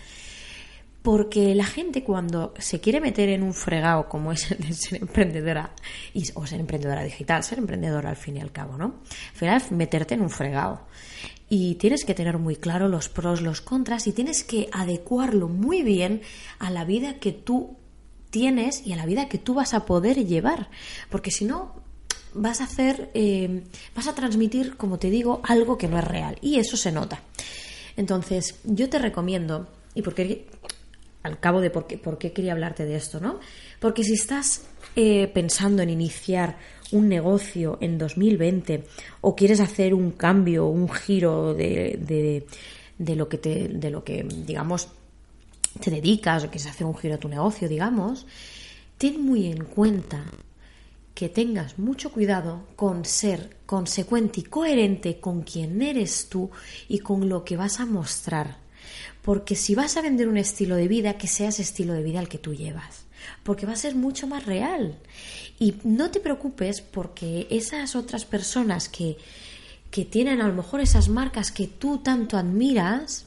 Porque 1.03 1.55
la 1.55 1.65
gente 1.65 2.05
cuando 2.05 2.55
se 2.59 2.81
quiere 2.81 3.01
meter 3.01 3.29
en 3.29 3.43
un 3.43 3.55
fregado 3.55 4.09
como 4.09 4.31
es 4.33 4.51
el 4.53 4.59
de 4.59 4.73
ser 4.73 5.01
emprendedora 5.01 5.75
o 6.35 6.47
ser 6.47 6.61
emprendedora 6.61 7.03
digital, 7.03 7.43
ser 7.43 7.59
emprendedora 7.59 8.11
al 8.11 8.17
fin 8.17 8.37
y 8.37 8.41
al 8.41 8.53
cabo, 8.53 8.79
¿no? 8.79 9.01
Al 9.33 9.37
final 9.37 9.57
es 9.57 9.73
meterte 9.73 10.15
en 10.15 10.23
un 10.23 10.31
fregado. 10.31 10.83
Y 11.49 11.75
tienes 11.75 12.05
que 12.05 12.15
tener 12.15 12.39
muy 12.39 12.57
claro 12.57 12.89
los 12.89 13.09
pros, 13.09 13.43
los 13.43 13.61
contras 13.61 14.07
y 14.07 14.13
tienes 14.13 14.45
que 14.45 14.69
adecuarlo 14.73 15.49
muy 15.49 15.83
bien 15.83 16.23
a 16.59 16.71
la 16.71 16.85
vida 16.85 17.19
que 17.19 17.33
tú 17.33 17.77
tienes 18.31 18.87
y 18.87 18.93
a 18.93 18.97
la 18.97 19.05
vida 19.05 19.29
que 19.29 19.39
tú 19.39 19.55
vas 19.55 19.75
a 19.75 19.85
poder 19.85 20.25
llevar. 20.25 20.71
Porque 21.11 21.31
si 21.31 21.45
no, 21.45 21.75
vas 22.35 22.61
a 22.61 22.65
hacer, 22.65 23.11
eh, 23.15 23.65
vas 23.95 24.09
a 24.09 24.15
transmitir, 24.15 24.77
como 24.77 24.99
te 24.99 25.11
digo, 25.11 25.41
algo 25.45 25.77
que 25.79 25.89
no 25.89 25.99
es 25.99 26.05
real. 26.05 26.39
Y 26.41 26.59
eso 26.59 26.77
se 26.77 26.93
nota. 26.93 27.21
Entonces, 27.97 28.57
yo 28.65 28.89
te 28.89 28.99
recomiendo, 28.99 29.69
y 29.95 30.03
porque 30.03 30.47
al 31.23 31.39
cabo 31.39 31.61
de 31.61 31.71
por 31.71 31.87
qué, 31.87 31.99
por 31.99 32.19
qué 32.19 32.33
quería 32.33 32.53
hablarte 32.53 32.85
de 32.85 32.97
esto, 32.97 33.21
¿no? 33.21 33.41
Porque 33.81 34.05
si 34.05 34.15
estás 34.15 34.65
eh, 34.97 35.29
pensando 35.33 35.83
en 35.83 35.91
iniciar 35.91 36.57
un 36.93 37.09
negocio 37.09 37.79
en 37.81 37.99
2020 37.99 38.85
o 39.23 39.35
quieres 39.35 39.61
hacer 39.61 39.95
un 39.95 40.13
cambio, 40.13 40.67
un 40.67 40.89
giro 40.91 41.55
de, 41.55 41.99
de, 42.01 42.47
de 42.99 43.17
lo 43.17 43.29
que 43.29 43.39
te, 43.39 43.69
de 43.69 43.91
lo 43.91 44.05
que, 44.05 44.23
digamos, 44.25 44.89
te 45.81 45.91
dedicas 45.91 46.45
o 46.45 46.51
quieres 46.51 46.67
hacer 46.67 46.87
un 46.87 46.97
giro 46.97 47.15
a 47.15 47.19
tu 47.19 47.29
negocio, 47.29 47.69
digamos, 47.69 48.27
ten 48.99 49.25
muy 49.25 49.47
en 49.47 49.65
cuenta 49.65 50.25
que 51.15 51.29
tengas 51.29 51.79
mucho 51.79 52.11
cuidado 52.11 52.63
con 52.77 53.05
ser 53.05 53.57
consecuente 53.67 54.41
y 54.41 54.45
coherente 54.45 55.21
con 55.21 55.43
quien 55.43 55.81
eres 55.83 56.29
tú 56.29 56.51
y 56.89 56.99
con 56.99 57.29
lo 57.29 57.45
que 57.45 57.57
vas 57.57 57.81
a 57.81 57.87
mostrar. 57.87 58.57
Porque 59.23 59.55
si 59.55 59.75
vas 59.75 59.97
a 59.97 60.03
vender 60.03 60.29
un 60.29 60.37
estilo 60.37 60.77
de 60.77 60.89
vida, 60.89 61.19
que 61.19 61.29
sea 61.29 61.49
ese 61.49 61.63
estilo 61.63 61.93
de 61.93 62.03
vida 62.03 62.21
el 62.21 62.29
que 62.29 62.39
tú 62.39 62.55
llevas. 62.55 63.05
Porque 63.43 63.67
va 63.67 63.73
a 63.73 63.77
ser 63.77 63.95
mucho 63.95 64.27
más 64.27 64.47
real. 64.47 64.99
Y 65.59 65.75
no 65.85 66.11
te 66.11 66.21
preocupes 66.21 66.81
porque 66.81 67.47
esas 67.51 67.95
otras 67.95 68.25
personas 68.25 68.89
que, 68.89 69.17
que 69.91 70.05
tienen 70.05 70.41
a 70.41 70.49
lo 70.49 70.55
mejor 70.55 70.81
esas 70.81 71.09
marcas 71.09 71.53
que 71.53 71.69
tú 71.69 71.99
tanto 71.99 72.37
admiras, 72.37 73.27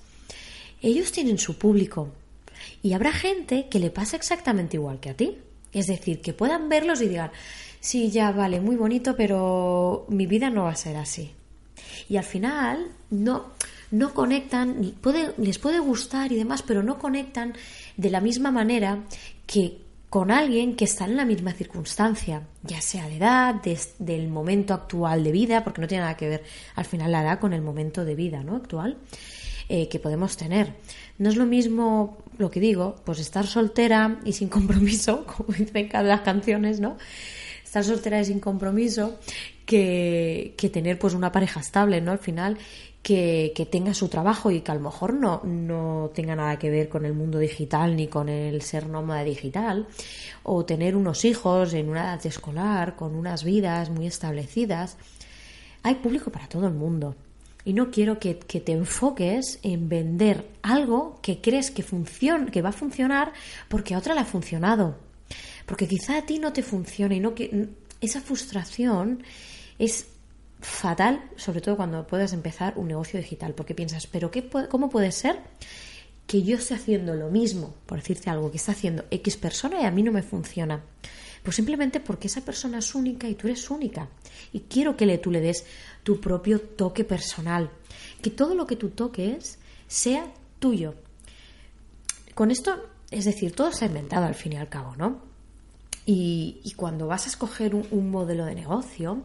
ellos 0.82 1.12
tienen 1.12 1.38
su 1.38 1.58
público. 1.58 2.12
Y 2.84 2.94
habrá 2.94 3.12
gente 3.12 3.68
que 3.70 3.80
le 3.80 3.90
pasa 3.90 4.18
exactamente 4.18 4.78
igual 4.78 5.00
que 5.00 5.10
a 5.10 5.14
ti. 5.16 5.38
Es 5.72 5.88
decir, 5.88 6.22
que 6.22 6.34
puedan 6.34 6.70
verlos 6.70 7.02
y 7.02 7.08
digan, 7.08 7.32
sí, 7.80 8.10
ya 8.10 8.32
vale, 8.32 8.62
muy 8.62 8.76
bonito, 8.76 9.16
pero 9.16 10.06
mi 10.10 10.26
vida 10.26 10.50
no 10.50 10.64
va 10.64 10.72
a 10.72 10.76
ser 10.76 10.98
así. 10.98 11.32
Y 12.10 12.18
al 12.18 12.24
final 12.24 12.88
no, 13.10 13.52
no 13.92 14.14
conectan, 14.14 14.94
les 15.38 15.60
puede 15.60 15.80
gustar 15.80 16.32
y 16.32 16.36
demás, 16.36 16.62
pero 16.64 16.84
no 16.84 17.00
conectan 17.00 17.54
de 17.98 18.10
la 18.10 18.22
misma 18.22 18.52
manera 18.52 19.00
que 19.46 19.86
con 20.10 20.32
alguien 20.32 20.78
que 20.78 20.86
está 20.86 21.04
en 21.04 21.18
la 21.18 21.26
misma 21.26 21.52
circunstancia, 21.52 22.44
ya 22.64 22.80
sea 22.80 23.10
de 23.10 23.18
edad, 23.18 23.56
del 24.00 24.30
momento 24.30 24.74
actual 24.74 25.24
de 25.24 25.32
vida, 25.34 25.64
porque 25.64 25.82
no 25.82 25.88
tiene 25.88 26.04
nada 26.04 26.16
que 26.16 26.30
ver 26.30 26.44
al 26.76 26.86
final 26.86 27.12
la 27.12 27.22
edad 27.22 27.40
con 27.40 27.52
el 27.52 27.62
momento 27.62 28.06
de 28.06 28.16
vida 28.16 28.42
¿no? 28.42 28.56
actual 28.56 28.98
eh, 29.68 29.90
que 29.90 30.00
podemos 30.00 30.38
tener. 30.38 30.74
No 31.18 31.30
es 31.30 31.36
lo 31.36 31.46
mismo 31.46 32.18
lo 32.38 32.50
que 32.50 32.60
digo, 32.60 32.96
pues 33.04 33.20
estar 33.20 33.46
soltera 33.46 34.20
y 34.24 34.34
sin 34.34 34.48
compromiso, 34.48 35.26
como 35.38 35.54
dicen 35.54 35.90
cada 35.90 36.04
las 36.04 36.22
canciones, 36.22 36.80
¿no? 36.80 36.98
Estar 37.64 37.84
soltera 37.84 38.22
y 38.22 38.26
sin 38.26 38.40
compromiso 38.40 39.20
que, 39.66 40.54
que 40.58 40.70
tener 40.70 40.98
pues 40.98 41.14
una 41.14 41.32
pareja 41.32 41.60
estable, 41.60 42.00
¿no? 42.00 42.12
Al 42.12 42.20
final 42.20 42.58
que, 43.06 43.68
tenga 43.70 43.94
su 43.94 44.08
trabajo 44.08 44.50
y 44.50 44.62
que 44.62 44.72
a 44.72 44.74
lo 44.74 44.82
mejor 44.82 45.14
no, 45.14 45.42
no 45.44 46.10
tenga 46.16 46.36
nada 46.36 46.58
que 46.58 46.72
ver 46.72 46.90
con 46.90 47.06
el 47.06 47.14
mundo 47.14 47.38
digital 47.38 47.96
ni 47.96 48.08
con 48.08 48.30
el 48.30 48.64
ser 48.64 48.88
nómada 48.88 49.24
digital, 49.24 49.86
o 50.42 50.66
tener 50.66 50.96
unos 50.96 51.24
hijos 51.24 51.76
en 51.76 51.90
una 51.90 52.02
edad 52.02 52.26
escolar, 52.26 52.96
con 52.96 53.14
unas 53.14 53.44
vidas 53.44 53.92
muy 53.92 54.08
establecidas. 54.08 54.98
Hay 55.84 55.96
público 55.96 56.32
para 56.32 56.50
todo 56.50 56.66
el 56.66 56.74
mundo. 56.74 57.16
Y 57.64 57.74
no 57.74 57.92
quiero 57.92 58.18
que, 58.18 58.34
te 58.34 58.72
enfoques 58.72 59.60
en 59.62 59.88
vender 59.88 60.50
algo 60.64 61.20
que 61.22 61.42
crees 61.42 61.70
que, 61.70 61.84
funciona, 61.84 62.48
que 62.48 62.64
va 62.64 62.70
a 62.70 62.74
funcionar 62.74 63.34
porque 63.70 63.94
a 63.94 64.00
otra 64.00 64.16
le 64.16 64.22
ha 64.22 64.26
funcionado. 64.26 64.96
Porque 65.68 65.88
quizá 65.88 66.18
a 66.18 66.26
ti 66.26 66.40
no 66.40 66.54
te 66.54 66.64
funcione 66.64 67.18
y 67.18 67.20
no 67.20 67.36
que 67.36 67.70
esa 68.02 68.20
frustración 68.20 69.22
es 69.78 70.08
fatal, 70.62 71.22
sobre 71.36 71.62
todo 71.62 71.78
cuando 71.78 72.08
puedas 72.08 72.34
empezar 72.34 72.74
un 72.78 72.88
negocio 72.88 73.20
digital, 73.20 73.54
porque 73.54 73.76
piensas, 73.76 74.08
pero 74.08 74.32
qué, 74.32 74.50
¿cómo 74.70 74.90
puede 74.90 75.12
ser 75.12 75.40
que 76.28 76.44
yo 76.44 76.58
esté 76.58 76.74
haciendo 76.74 77.14
lo 77.14 77.30
mismo, 77.30 77.76
por 77.86 78.00
decirte 78.00 78.30
algo, 78.30 78.52
que 78.52 78.58
está 78.58 78.72
haciendo 78.72 79.06
X 79.12 79.38
persona 79.38 79.82
y 79.82 79.86
a 79.86 79.92
mí 79.92 80.04
no 80.04 80.12
me 80.12 80.24
funciona? 80.24 80.84
Pues 81.44 81.58
simplemente 81.58 82.00
porque 82.00 82.28
esa 82.28 82.42
persona 82.42 82.80
es 82.80 82.96
única 82.96 83.30
y 83.30 83.36
tú 83.36 83.48
eres 83.48 83.70
única. 83.70 84.10
Y 84.52 84.62
quiero 84.62 84.98
que 84.98 85.06
le, 85.06 85.20
tú 85.20 85.30
le 85.30 85.42
des 85.42 85.66
tu 86.04 86.20
propio 86.20 86.60
toque 86.60 87.04
personal, 87.04 87.70
que 88.24 88.32
todo 88.32 88.56
lo 88.56 88.66
que 88.66 88.76
tú 88.76 88.90
toques 88.90 89.60
sea 89.88 90.26
tuyo. 90.58 90.96
Con 92.34 92.50
esto, 92.50 92.90
es 93.12 93.26
decir, 93.26 93.56
todo 93.56 93.72
se 93.72 93.86
ha 93.86 93.88
inventado 93.88 94.26
al 94.26 94.34
fin 94.34 94.54
y 94.54 94.58
al 94.58 94.70
cabo, 94.70 94.96
¿no? 94.96 95.22
Y, 96.08 96.74
cuando 96.76 97.08
vas 97.08 97.26
a 97.26 97.30
escoger 97.30 97.74
un 97.76 98.12
modelo 98.12 98.46
de 98.46 98.56
negocio, 98.56 99.24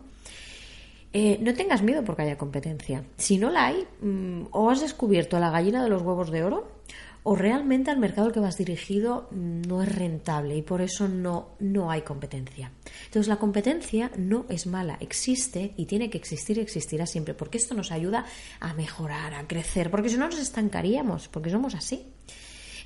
eh, 1.13 1.39
no 1.41 1.55
tengas 1.55 1.83
miedo 1.83 2.05
porque 2.05 2.23
haya 2.23 2.39
competencia. 2.39 3.05
Si 3.17 3.37
no 3.39 3.51
la 3.51 3.67
hay, 3.67 3.87
mm, 4.01 4.47
o 4.53 4.71
has 4.71 4.81
descubierto 4.81 5.39
la 5.41 5.51
gallina 5.51 5.83
de 5.83 5.91
los 5.91 6.03
huevos 6.03 6.31
de 6.31 6.45
oro, 6.45 6.81
o 7.23 7.37
realmente 7.37 7.91
al 7.91 7.99
mercado 7.99 8.29
al 8.29 8.33
que 8.33 8.41
vas 8.41 8.57
dirigido 8.57 9.29
no 9.31 9.83
es 9.83 9.95
rentable 9.95 10.57
y 10.57 10.63
por 10.63 10.81
eso 10.81 11.07
no, 11.07 11.51
no 11.59 11.91
hay 11.91 12.03
competencia. 12.03 12.73
Entonces 13.05 13.29
la 13.29 13.37
competencia 13.37 14.11
no 14.17 14.47
es 14.49 14.67
mala, 14.67 14.97
existe 15.01 15.75
y 15.77 15.85
tiene 15.85 16.09
que 16.09 16.17
existir 16.17 16.57
y 16.57 16.61
existirá 16.61 17.07
siempre, 17.07 17.35
porque 17.35 17.59
esto 17.59 17.75
nos 17.75 17.93
ayuda 17.93 18.25
a 18.59 18.73
mejorar, 18.73 19.35
a 19.35 19.47
crecer, 19.47 19.91
porque 19.91 20.09
si 20.09 20.17
no 20.17 20.27
nos 20.27 20.39
estancaríamos, 20.39 21.29
porque 21.29 21.51
somos 21.51 21.75
así. 21.75 22.07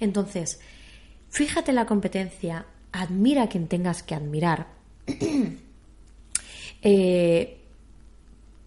Entonces, 0.01 0.61
fíjate 1.29 1.73
la 1.73 1.87
competencia, 1.87 2.67
admira 2.91 3.45
a 3.45 3.49
quien 3.49 3.69
tengas 3.69 4.03
que 4.03 4.17
admirar. 4.17 4.67
eh, 6.83 7.64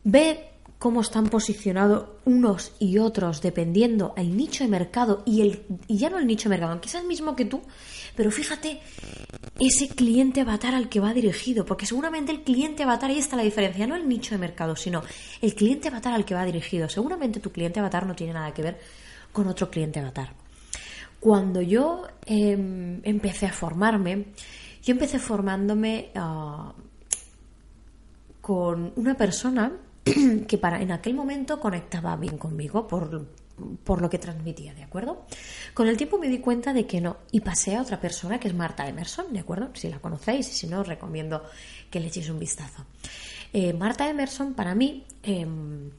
Ve 0.10 0.52
cómo 0.80 1.02
están 1.02 1.28
posicionados 1.28 2.08
unos 2.24 2.72
y 2.80 2.98
otros 2.98 3.42
dependiendo 3.42 4.14
el 4.16 4.38
nicho 4.38 4.64
de 4.64 4.70
mercado 4.70 5.22
y, 5.26 5.42
el, 5.42 5.66
y 5.86 5.98
ya 5.98 6.10
no 6.10 6.18
el 6.18 6.26
nicho 6.26 6.48
de 6.48 6.52
mercado, 6.52 6.72
aunque 6.72 6.88
sea 6.88 7.02
el 7.02 7.08
mismo 7.08 7.36
que 7.36 7.44
tú, 7.44 7.62
pero 8.16 8.32
fíjate 8.32 8.80
ese 9.60 9.90
cliente 9.90 10.40
avatar 10.40 10.76
al 10.76 10.88
que 10.88 11.02
va 11.02 11.14
dirigido, 11.14 11.66
porque 11.66 11.86
seguramente 11.86 12.32
el 12.32 12.44
cliente 12.44 12.84
avatar, 12.84 13.10
ahí 13.10 13.18
está 13.18 13.36
la 13.36 13.44
diferencia, 13.44 13.86
no 13.86 13.98
el 13.98 14.08
nicho 14.08 14.34
de 14.34 14.38
mercado, 14.38 14.78
sino 14.78 15.04
el 15.42 15.54
cliente 15.56 15.90
avatar 15.90 16.14
al 16.14 16.24
que 16.24 16.36
va 16.36 16.46
dirigido. 16.46 16.88
Seguramente 16.88 17.42
tu 17.42 17.52
cliente 17.52 17.82
avatar 17.82 18.06
no 18.06 18.16
tiene 18.16 18.32
nada 18.32 18.54
que 18.54 18.62
ver 18.62 18.80
con 19.34 19.46
otro 19.50 19.70
cliente 19.70 20.00
avatar. 20.00 20.32
Cuando 21.20 21.62
yo 21.62 22.04
em, 22.26 23.02
empecé 23.04 23.48
a 23.48 23.52
formarme, 23.52 24.28
yo 24.84 24.94
empecé 24.94 25.20
formándome 25.20 26.12
ah, 26.16 26.72
con 28.40 28.94
una 28.96 29.14
persona 29.18 29.82
que 30.48 30.58
para 30.58 30.82
en 30.82 30.92
aquel 30.92 31.14
momento 31.14 31.60
conectaba 31.60 32.16
bien 32.16 32.38
conmigo 32.38 32.88
por, 32.88 34.02
lo 34.02 34.10
que 34.10 34.20
transmitía, 34.20 34.74
¿de 34.74 34.84
acuerdo? 34.84 35.26
Con 35.74 35.88
el 35.88 35.98
tiempo 35.98 36.18
me 36.18 36.28
di 36.28 36.40
cuenta 36.40 36.74
de 36.74 36.86
que 36.86 37.02
no 37.02 37.18
y 37.32 37.42
pasé 37.42 37.76
a 37.76 37.82
otra 37.82 38.00
persona 38.00 38.40
que 38.40 38.48
es 38.48 38.54
Marta 38.54 38.88
Emerson, 38.88 39.34
¿de 39.34 39.40
acuerdo? 39.40 39.70
Si 39.74 39.90
la 39.90 40.00
conocéis 40.00 40.50
y 40.50 40.54
si 40.54 40.68
no, 40.68 40.82
os 40.82 40.88
recomiendo 40.88 41.44
que 41.90 42.00
le 42.00 42.08
echéis 42.08 42.30
un 42.30 42.40
vistazo. 42.40 42.86
Eh, 43.54 43.74
Marta 43.74 44.10
Emerson 44.10 44.54
para 44.54 44.76
mí... 44.76 45.06
Em, 45.24 45.90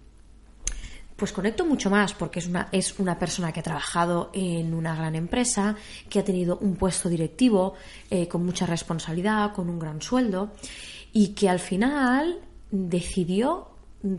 pues 1.18 1.32
conecto 1.32 1.66
mucho 1.66 1.90
más 1.90 2.14
porque 2.14 2.38
es 2.38 2.46
una, 2.46 2.68
es 2.70 3.00
una 3.00 3.18
persona 3.18 3.50
que 3.50 3.58
ha 3.58 3.62
trabajado 3.64 4.30
en 4.32 4.72
una 4.72 4.94
gran 4.94 5.16
empresa, 5.16 5.74
que 6.08 6.20
ha 6.20 6.24
tenido 6.24 6.58
un 6.58 6.76
puesto 6.76 7.08
directivo 7.08 7.74
eh, 8.08 8.28
con 8.28 8.46
mucha 8.46 8.66
responsabilidad, 8.66 9.52
con 9.52 9.68
un 9.68 9.80
gran 9.80 10.00
sueldo 10.00 10.52
y 11.12 11.34
que 11.34 11.48
al 11.48 11.58
final 11.58 12.38
decidió 12.70 13.67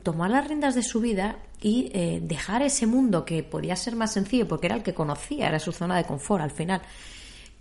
tomar 0.03 0.31
las 0.31 0.48
riendas 0.48 0.75
de 0.75 0.83
su 0.83 1.00
vida 1.00 1.38
y 1.62 1.89
eh, 1.93 2.19
dejar 2.21 2.62
ese 2.62 2.86
mundo 2.86 3.25
que 3.25 3.43
podía 3.43 3.75
ser 3.75 3.95
más 3.95 4.13
sencillo 4.13 4.48
porque 4.48 4.67
era 4.67 4.75
el 4.75 4.83
que 4.83 4.93
conocía, 4.93 5.48
era 5.48 5.59
su 5.59 5.71
zona 5.71 5.98
de 5.98 6.05
confort 6.05 6.43
al 6.43 6.51
final, 6.51 6.81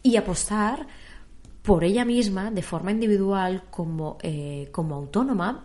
y 0.03 0.17
apostar 0.17 0.87
por 1.63 1.85
ella 1.85 2.05
misma 2.05 2.51
de 2.51 2.63
forma 2.63 2.91
individual 2.91 3.65
como, 3.71 4.19
eh, 4.23 4.69
como 4.73 4.97
autónoma 4.97 5.65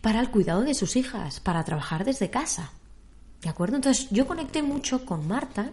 para 0.00 0.20
el 0.20 0.30
cuidado 0.30 0.62
de 0.62 0.74
sus 0.74 0.96
hijas, 0.96 1.40
para 1.40 1.64
trabajar 1.64 2.04
desde 2.04 2.30
casa. 2.30 2.72
¿De 3.40 3.48
acuerdo? 3.48 3.76
Entonces 3.76 4.08
yo 4.10 4.26
conecté 4.26 4.62
mucho 4.62 5.04
con 5.04 5.26
Marta 5.26 5.72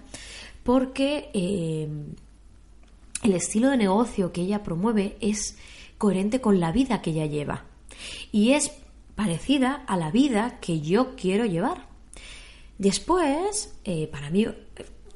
porque 0.63 1.29
eh, 1.33 1.87
el 3.23 3.33
estilo 3.33 3.69
de 3.69 3.77
negocio 3.77 4.31
que 4.31 4.41
ella 4.41 4.63
promueve 4.63 5.17
es 5.21 5.57
coherente 5.97 6.41
con 6.41 6.59
la 6.59 6.71
vida 6.71 7.01
que 7.01 7.11
ella 7.11 7.25
lleva 7.25 7.65
y 8.31 8.51
es 8.51 8.71
parecida 9.19 9.83
a 9.85 9.97
la 9.97 10.11
vida 10.11 10.61
que 10.61 10.79
yo 10.79 11.17
quiero 11.17 11.43
llevar. 11.43 11.87
Después, 12.77 13.75
eh, 13.83 14.07
para 14.07 14.29
mí, 14.29 14.47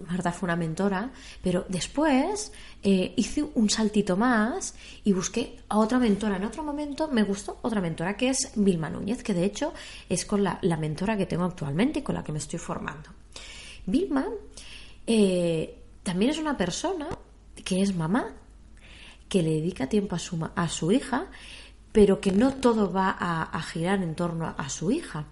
Marta 0.05 0.33
fue 0.33 0.48
una 0.48 0.57
mentora, 0.57 1.13
pero 1.41 1.65
después 1.69 2.51
eh, 2.83 3.13
hice 3.15 3.45
un 3.55 3.69
saltito 3.69 4.17
más 4.17 4.75
y 5.05 5.13
busqué 5.13 5.55
a 5.69 5.77
otra 5.77 6.00
mentora. 6.00 6.36
En 6.36 6.43
otro 6.43 6.65
momento 6.65 7.07
me 7.07 7.24
gustó 7.24 7.60
otra 7.62 7.79
mentora 7.79 8.17
que 8.17 8.27
es 8.27 8.51
Vilma 8.57 8.89
Núñez, 8.89 9.24
que 9.24 9.33
de 9.33 9.45
hecho 9.45 9.72
es 10.10 10.25
con 10.25 10.43
la, 10.43 10.60
mentora 10.77 11.15
que 11.15 11.25
tengo 11.25 11.45
actualmente 11.45 12.00
y 12.00 12.01
con 12.01 12.15
la 12.15 12.25
que 12.25 12.33
me 12.33 12.39
estoy 12.39 12.60
formando. 12.60 13.10
Vilma 13.86 14.27
eh, 15.07 15.79
también 16.03 16.31
es 16.31 16.39
una 16.39 16.57
persona 16.57 17.07
que 17.63 17.81
es 17.81 17.95
mamá, 17.95 18.33
que 19.29 19.41
le 19.41 19.51
dedica 19.51 19.88
tiempo 19.88 20.17
a 20.17 20.19
su, 20.19 20.45
a 20.53 20.67
su 20.67 20.91
hija, 20.91 21.29
pero 21.94 22.20
que 22.20 22.32
no 22.32 22.56
todo 22.56 22.92
va 22.92 23.16
a, 23.18 23.62
girar 23.62 24.02
en 24.02 24.16
torno 24.16 24.54
a 24.58 24.70
su 24.70 24.92
hija. 24.92 25.26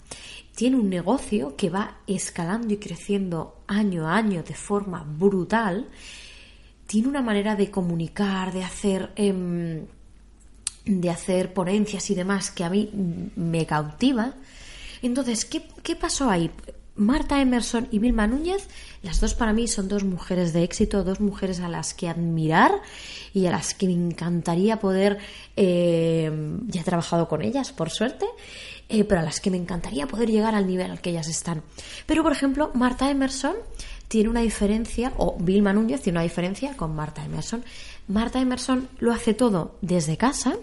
Tiene 0.56 0.78
un 0.78 0.90
negocio 0.90 1.56
que 1.58 1.72
va 1.72 1.98
escalando 2.06 2.72
y 2.74 2.78
creciendo 2.78 3.64
año 3.68 4.08
a 4.08 4.16
año 4.16 4.44
de 4.44 4.54
forma 4.54 5.04
brutal. 5.04 5.90
Tiene 6.86 7.08
una 7.08 7.24
manera 7.24 7.56
de 7.56 7.72
comunicar, 7.72 8.54
de 8.54 8.64
hacer, 8.64 9.12
em, 9.16 9.88
de 10.86 11.10
hacer 11.10 11.52
ponencias 11.52 12.08
y 12.12 12.16
demás 12.16 12.52
que 12.52 12.64
a 12.64 12.70
mí 12.70 12.92
me 13.36 13.66
cautiva. 13.66 14.36
Entonces, 15.02 15.46
¿qué, 15.46 15.64
qué 15.82 15.96
pasó 15.96 16.30
ahí? 16.30 16.52
Marta 17.02 17.42
Emerson 17.42 17.88
y 17.90 17.98
Vilma 17.98 18.28
Núñez, 18.28 18.68
las 19.02 19.20
dos 19.20 19.34
para 19.34 19.54
mí 19.54 19.68
son 19.68 19.88
dos 19.88 20.04
mujeres 20.04 20.54
de 20.54 20.64
éxito, 20.64 21.04
dos 21.04 21.20
mujeres 21.20 21.60
a 21.60 21.68
las 21.68 21.96
que 21.96 22.08
admirar 22.08 22.80
y 23.34 23.48
a 23.48 23.52
las 23.52 23.74
que 23.74 23.88
me 23.88 23.94
encantaría 23.94 24.80
poder, 24.80 25.18
eh, 25.56 26.32
ya 26.68 26.82
he 26.82 26.84
trabajado 26.84 27.28
con 27.28 27.42
ellas, 27.42 27.72
por 27.72 27.90
suerte, 27.90 28.28
eh, 28.88 29.04
pero 29.04 29.22
a 29.22 29.24
las 29.24 29.40
que 29.40 29.50
me 29.50 29.58
encantaría 29.58 30.06
poder 30.06 30.30
llegar 30.30 30.54
al 30.54 30.68
nivel 30.68 30.92
al 30.92 31.02
que 31.02 31.10
ellas 31.10 31.28
están. 31.28 31.64
Pero, 32.06 32.22
por 32.22 32.34
ejemplo, 32.34 32.70
Marta 32.76 33.10
Emerson 33.10 33.56
tiene 34.08 34.30
una 34.30 34.42
diferencia, 34.42 35.14
o 35.18 35.38
Vilma 35.40 35.74
Núñez 35.74 36.02
tiene 36.02 36.20
una 36.20 36.24
diferencia 36.24 36.76
con 36.76 36.94
Marta 36.94 37.24
Emerson. 37.24 37.64
Marta 38.08 38.42
Emerson 38.42 38.90
lo 39.00 39.14
hace 39.14 39.34
todo 39.34 39.76
desde 39.82 40.18
casa, 40.18 40.56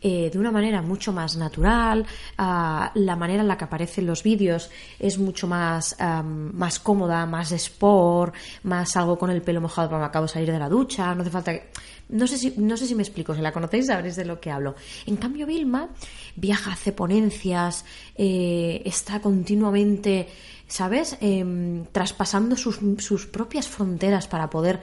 eh, 0.00 0.30
de 0.32 0.38
una 0.38 0.50
manera 0.50 0.82
mucho 0.82 1.12
más 1.12 1.36
natural, 1.36 2.06
ah, 2.38 2.92
la 2.94 3.16
manera 3.16 3.42
en 3.42 3.48
la 3.48 3.58
que 3.58 3.64
aparecen 3.64 4.06
los 4.06 4.22
vídeos 4.22 4.70
es 4.98 5.18
mucho 5.18 5.46
más, 5.46 5.96
más 6.22 6.78
cómoda, 6.78 7.26
más 7.26 7.50
sport, 7.52 8.34
más 8.62 8.96
algo 8.96 9.18
con 9.18 9.30
el 9.30 9.42
pelo 9.42 9.60
mojado 9.60 9.88
para 9.88 10.00
me 10.00 10.06
acabo 10.06 10.26
de 10.26 10.32
salir 10.32 10.52
de 10.52 10.58
la 10.58 10.68
ducha, 10.68 11.14
no 11.14 11.22
hace 11.22 11.30
falta 11.30 11.52
que... 11.52 11.70
No 12.08 12.26
sé, 12.26 12.36
si, 12.36 12.52
no 12.58 12.76
sé 12.76 12.86
si 12.86 12.94
me 12.94 13.02
explico, 13.02 13.34
si 13.34 13.40
la 13.40 13.52
conocéis 13.52 13.86
sabréis 13.86 14.16
de 14.16 14.26
lo 14.26 14.38
que 14.38 14.50
hablo. 14.50 14.74
En 15.06 15.16
cambio, 15.16 15.46
Vilma 15.46 15.88
viaja, 16.36 16.72
hace 16.72 16.92
ponencias, 16.92 17.84
eh, 18.16 18.82
está 18.84 19.20
continuamente, 19.20 20.28
¿sabes?, 20.66 21.16
em, 21.20 21.84
traspasando 21.86 22.56
sus, 22.56 22.80
sus 22.98 23.26
propias 23.26 23.68
fronteras 23.68 24.28
para 24.28 24.50
poder 24.50 24.80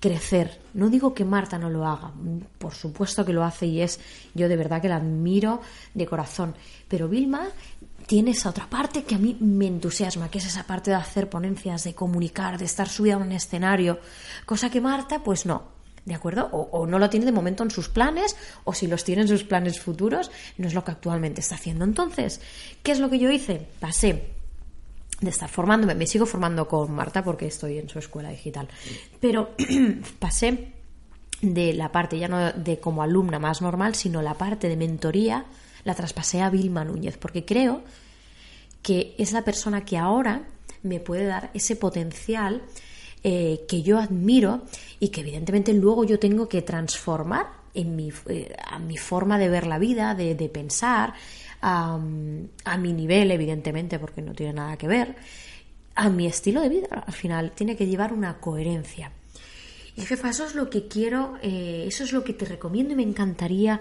crecer. 0.00 0.58
No 0.72 0.88
digo 0.88 1.14
que 1.14 1.24
Marta 1.24 1.58
no 1.58 1.68
lo 1.68 1.86
haga, 1.86 2.10
por 2.58 2.74
supuesto 2.74 3.24
que 3.24 3.34
lo 3.34 3.44
hace 3.44 3.66
y 3.66 3.82
es, 3.82 4.00
yo 4.34 4.48
de 4.48 4.56
verdad 4.56 4.80
que 4.80 4.88
la 4.88 4.96
admiro 4.96 5.60
de 5.94 6.06
corazón, 6.06 6.54
pero 6.88 7.08
Vilma 7.08 7.48
tiene 8.06 8.30
esa 8.30 8.48
otra 8.48 8.68
parte 8.68 9.04
que 9.04 9.14
a 9.14 9.18
mí 9.18 9.36
me 9.40 9.66
entusiasma, 9.66 10.30
que 10.30 10.38
es 10.38 10.46
esa 10.46 10.64
parte 10.64 10.90
de 10.90 10.96
hacer 10.96 11.28
ponencias, 11.28 11.84
de 11.84 11.94
comunicar, 11.94 12.58
de 12.58 12.64
estar 12.64 12.88
subida 12.88 13.14
a 13.14 13.18
un 13.18 13.30
escenario, 13.32 14.00
cosa 14.46 14.70
que 14.70 14.80
Marta 14.80 15.22
pues 15.22 15.46
no, 15.46 15.78
¿De 16.04 16.14
acuerdo? 16.14 16.46
O, 16.50 16.86
no 16.86 16.98
lo 16.98 17.10
tiene 17.10 17.26
de 17.26 17.32
momento 17.32 17.62
en 17.62 17.70
sus 17.70 17.90
planes, 17.90 18.34
o 18.64 18.72
si 18.72 18.86
los 18.86 19.04
tiene 19.04 19.22
en 19.22 19.28
sus 19.28 19.44
planes 19.44 19.78
futuros, 19.78 20.30
no 20.56 20.66
es 20.66 20.72
lo 20.72 20.82
que 20.82 20.92
actualmente 20.92 21.42
está 21.42 21.56
haciendo. 21.56 21.84
Entonces, 21.84 22.40
¿qué 22.82 22.92
es 22.92 23.00
lo 23.00 23.10
que 23.10 23.18
yo 23.18 23.30
hice? 23.30 23.68
Pasé 23.78 24.39
de 25.20 25.30
estar 25.30 25.48
formándome, 25.48 25.94
me 25.94 26.06
sigo 26.06 26.26
formando 26.26 26.66
con 26.66 26.92
Marta 26.92 27.22
porque 27.22 27.46
estoy 27.46 27.78
en 27.78 27.88
su 27.88 27.98
escuela 27.98 28.30
digital, 28.30 28.68
pero 29.20 29.50
pasé 30.18 30.72
de 31.42 31.72
la 31.72 31.90
parte 31.92 32.18
ya 32.18 32.28
no 32.28 32.52
de 32.52 32.78
como 32.80 33.02
alumna 33.02 33.38
más 33.38 33.62
normal, 33.62 33.94
sino 33.94 34.22
la 34.22 34.34
parte 34.34 34.68
de 34.68 34.76
mentoría 34.76 35.46
la 35.84 35.94
traspasé 35.94 36.42
a 36.42 36.50
Vilma 36.50 36.84
Núñez, 36.84 37.16
porque 37.16 37.44
creo 37.44 37.82
que 38.82 39.14
es 39.18 39.32
la 39.32 39.42
persona 39.42 39.84
que 39.84 39.98
ahora 39.98 40.44
me 40.82 41.00
puede 41.00 41.26
dar 41.26 41.50
ese 41.54 41.76
potencial 41.76 42.62
eh, 43.22 43.66
que 43.68 43.82
yo 43.82 43.98
admiro 43.98 44.62
y 44.98 45.08
que 45.08 45.20
evidentemente 45.20 45.74
luego 45.74 46.04
yo 46.04 46.18
tengo 46.18 46.48
que 46.48 46.62
transformar 46.62 47.46
en 47.74 47.94
mi, 47.94 48.10
eh, 48.28 48.54
a 48.66 48.78
mi 48.78 48.96
forma 48.96 49.38
de 49.38 49.48
ver 49.48 49.66
la 49.66 49.78
vida, 49.78 50.14
de, 50.14 50.34
de 50.34 50.48
pensar, 50.48 51.14
a, 51.62 51.98
mi 51.98 52.92
nivel, 52.92 53.30
evidentemente, 53.30 53.98
porque 53.98 54.22
no 54.22 54.32
tiene 54.32 54.54
nada 54.54 54.76
que 54.76 54.88
ver, 54.88 55.16
a 55.94 56.08
mi 56.08 56.26
estilo 56.26 56.60
de 56.60 56.68
vida. 56.68 57.04
Al 57.06 57.12
final 57.12 57.52
tiene 57.52 57.76
que 57.76 57.86
llevar 57.86 58.12
una 58.12 58.38
coherencia. 58.38 59.12
Y 59.96 60.02
jefa, 60.02 60.30
eso 60.30 60.46
es 60.46 60.54
lo 60.54 60.70
que 60.70 60.88
quiero, 60.88 61.36
eh, 61.42 61.84
eso 61.86 62.04
es 62.04 62.12
lo 62.12 62.24
que 62.24 62.32
te 62.32 62.44
recomiendo 62.44 62.92
y 62.92 62.96
me 62.96 63.02
encantaría 63.02 63.80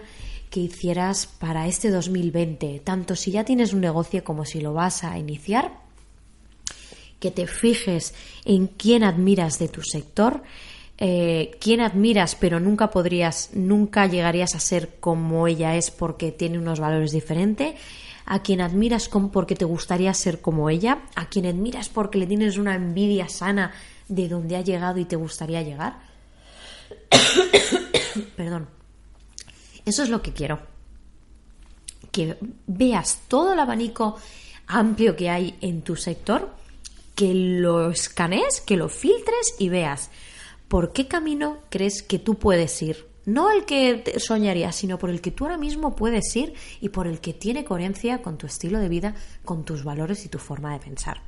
que 0.50 0.60
hicieras 0.62 1.28
para 1.28 1.68
este 1.68 1.92
2020, 1.92 2.82
tanto 2.84 3.16
si 3.16 3.32
ya 3.32 3.44
tienes 3.44 3.72
un 3.72 3.82
negocio 3.82 4.24
como 4.24 4.46
si 4.46 4.60
lo 4.60 4.74
vas 4.74 5.04
a 5.04 5.18
iniciar, 5.20 5.80
que 7.20 7.32
te 7.32 7.46
fijes 7.46 8.16
en 8.46 8.68
quién 8.68 9.04
admiras 9.04 9.60
de 9.60 9.68
tu 9.68 9.84
sector, 9.84 10.42
eh, 11.02 11.52
quién 11.62 11.80
admiras, 11.80 12.36
pero 12.36 12.60
nunca 12.60 12.92
podrías, 12.92 13.52
nunca 13.54 14.06
llegarías 14.06 14.54
a 14.54 14.60
ser 14.60 15.00
como 15.00 15.48
ella 15.48 15.78
es 15.78 15.92
porque 15.92 16.34
tiene 16.34 16.60
unos 16.60 16.82
valores 16.82 17.12
diferentes, 17.12 17.76
a 18.26 18.44
quien 18.44 18.60
admiras 18.60 19.10
porque 19.10 19.56
te 19.56 19.64
gustaría 19.64 20.14
ser 20.14 20.42
como 20.42 20.70
ella, 20.70 21.00
a 21.16 21.30
quien 21.30 21.46
admiras 21.46 21.88
porque 21.88 22.18
le 22.18 22.28
tienes 22.28 22.58
una 22.58 22.76
envidia 22.76 23.30
sana 23.30 23.72
de 24.10 24.28
donde 24.28 24.58
ha 24.58 24.62
llegado 24.62 25.00
y 25.00 25.06
te 25.06 25.16
gustaría 25.16 25.62
llegar. 25.62 26.00
Perdón. 28.36 28.68
Eso 29.86 30.04
es 30.04 30.10
lo 30.10 30.22
que 30.22 30.34
quiero. 30.34 30.60
Que 32.12 32.38
veas 32.68 33.22
todo 33.30 33.54
el 33.54 33.60
abanico 33.60 34.18
amplio 34.68 35.16
que 35.16 35.30
hay 35.30 35.58
en 35.62 35.82
tu 35.82 35.96
sector, 35.96 36.54
que 37.16 37.34
lo 37.34 37.90
escanees, 37.90 38.60
que 38.62 38.76
lo 38.76 38.90
filtres 38.90 39.56
y 39.58 39.70
veas 39.70 40.10
¿por 40.70 40.94
qué 40.94 41.08
camino 41.08 41.58
crees 41.70 42.02
que 42.02 42.20
tú 42.20 42.36
puedes 42.36 42.82
ir? 42.82 43.10
No 43.26 43.52
el 43.52 43.66
que 43.66 44.16
soñarías, 44.18 44.76
sino 44.76 44.98
por 44.98 45.10
el 45.10 45.20
que 45.20 45.32
tú 45.32 45.44
ahora 45.44 45.58
mismo 45.58 45.96
puedes 45.96 46.34
ir 46.36 46.54
y 46.80 46.90
por 46.90 47.06
el 47.06 47.20
que 47.20 47.34
tiene 47.34 47.66
coherencia 47.66 48.22
con 48.22 48.38
tu 48.38 48.48
estilo 48.48 48.80
de 48.80 48.88
vida, 48.88 49.16
con 49.44 49.66
tus 49.66 49.84
valores 49.84 50.26
y 50.26 50.30
tu 50.30 50.40
forma 50.40 50.72
de 50.74 50.80
pensar. 50.80 51.22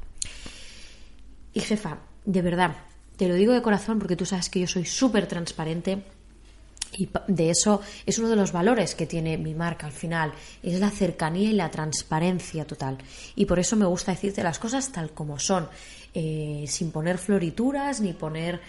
Y 1.54 1.60
jefa, 1.60 1.99
de 2.23 2.41
verdad, 2.41 2.75
te 3.17 3.27
lo 3.27 3.36
digo 3.36 3.54
de 3.54 3.62
corazón 3.62 3.99
porque 3.99 4.15
tú 4.15 4.25
sabes 4.25 4.49
que 4.49 4.62
yo 4.62 4.67
soy 4.67 4.86
súper 4.86 5.27
transparente 5.27 6.04
y 6.97 7.10
de 7.27 7.49
eso 7.49 7.82
es 8.06 8.19
uno 8.19 8.30
de 8.30 8.36
los 8.36 8.51
valores 8.51 8.95
que 8.95 9.06
tiene 9.06 9.38
mi 9.38 9.54
marca 9.54 9.86
al 9.86 9.93
final, 9.93 10.34
es 10.62 10.80
la 10.80 10.89
cercanía 10.89 11.49
y 11.49 11.54
la 11.54 11.71
transparencia 11.71 12.65
total. 12.65 12.97
Y 13.36 13.45
por 13.45 13.60
eso 13.60 13.75
me 13.75 13.86
gusta 13.86 14.12
decirte 14.12 14.43
las 14.43 14.60
cosas 14.60 14.91
tal 14.91 15.12
como 15.12 15.39
son, 15.39 15.69
eh, 16.13 16.65
sin 16.67 16.91
poner 16.91 17.17
florituras 17.17 18.01
ni 18.01 18.13
poner 18.13 18.60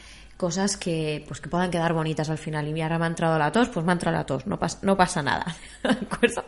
cosas 0.43 0.77
que, 0.77 1.25
pues, 1.29 1.41
que 1.41 1.49
puedan 1.49 1.71
quedar 1.71 1.93
bonitas 1.93 2.29
al 2.29 2.37
final. 2.37 2.67
Y 2.67 2.83
ahora 2.83 2.99
me 2.99 3.05
ha 3.05 3.07
entrado 3.07 3.39
la 3.39 3.53
tos, 3.53 3.69
pues 3.69 3.87
me 3.87 3.93
ha 3.93 3.95
entrado 3.95 4.17
la 4.17 4.27
tos, 4.27 4.45
no, 4.45 4.59
no 4.83 4.97
pasa 4.97 5.23
nada. 5.23 5.57
¿De 5.85 5.91
acuerdo? 5.91 6.45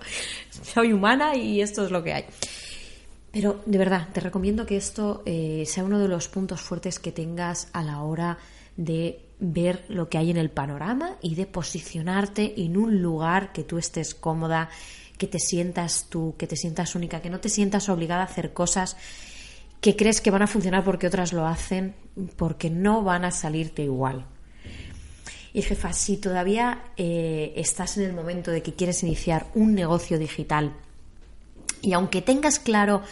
Soy 0.50 0.92
humana 0.92 1.36
y 1.36 1.60
esto 1.60 1.84
es 1.84 1.92
lo 1.92 2.02
que 2.02 2.12
hay. 2.12 2.24
Pero 3.30 3.62
de 3.64 3.78
verdad, 3.78 4.08
te 4.12 4.18
recomiendo 4.18 4.66
que 4.66 4.76
esto 4.76 5.22
eh, 5.26 5.62
sea 5.68 5.84
uno 5.84 6.00
de 6.00 6.08
los 6.08 6.26
puntos 6.26 6.60
fuertes 6.60 6.98
que 6.98 7.12
tengas 7.12 7.68
a 7.72 7.84
la 7.84 8.02
hora 8.02 8.36
de 8.76 9.20
ver 9.38 9.84
lo 9.86 10.08
que 10.08 10.18
hay 10.18 10.32
en 10.32 10.38
el 10.38 10.50
panorama 10.50 11.16
y 11.22 11.36
de 11.36 11.46
posicionarte 11.46 12.64
en 12.64 12.76
un 12.76 13.00
lugar 13.00 13.52
que 13.52 13.62
tú 13.62 13.78
estés 13.78 14.16
cómoda, 14.16 14.70
que 15.18 15.28
te 15.28 15.38
sientas 15.38 16.06
tú, 16.08 16.34
que 16.36 16.48
te 16.48 16.56
sientas 16.56 16.96
única, 16.96 17.22
que 17.22 17.30
no 17.30 17.38
te 17.38 17.48
sientas 17.48 17.88
obligada 17.88 18.22
a 18.22 18.26
hacer 18.26 18.52
cosas 18.52 18.96
que 19.84 19.96
crees 19.96 20.22
que 20.22 20.30
van 20.30 20.40
a 20.40 20.46
funcionar 20.46 20.82
porque 20.82 21.06
otras 21.06 21.34
lo 21.34 21.46
hacen, 21.46 21.94
porque 22.36 22.70
no 22.70 23.02
van 23.02 23.26
a 23.26 23.30
salirte 23.30 23.82
igual. 23.82 24.24
Y 25.52 25.60
jefa, 25.60 25.92
si 25.92 26.16
todavía 26.16 26.84
eh, 26.96 27.52
estás 27.56 27.98
en 27.98 28.04
el 28.04 28.14
momento 28.14 28.50
de 28.50 28.62
que 28.62 28.72
quieres 28.72 29.02
iniciar 29.02 29.44
un 29.54 29.74
negocio 29.74 30.18
digital 30.18 30.72
y 31.82 31.92
aunque 31.92 32.22
tengas 32.22 32.58
claro 32.58 33.02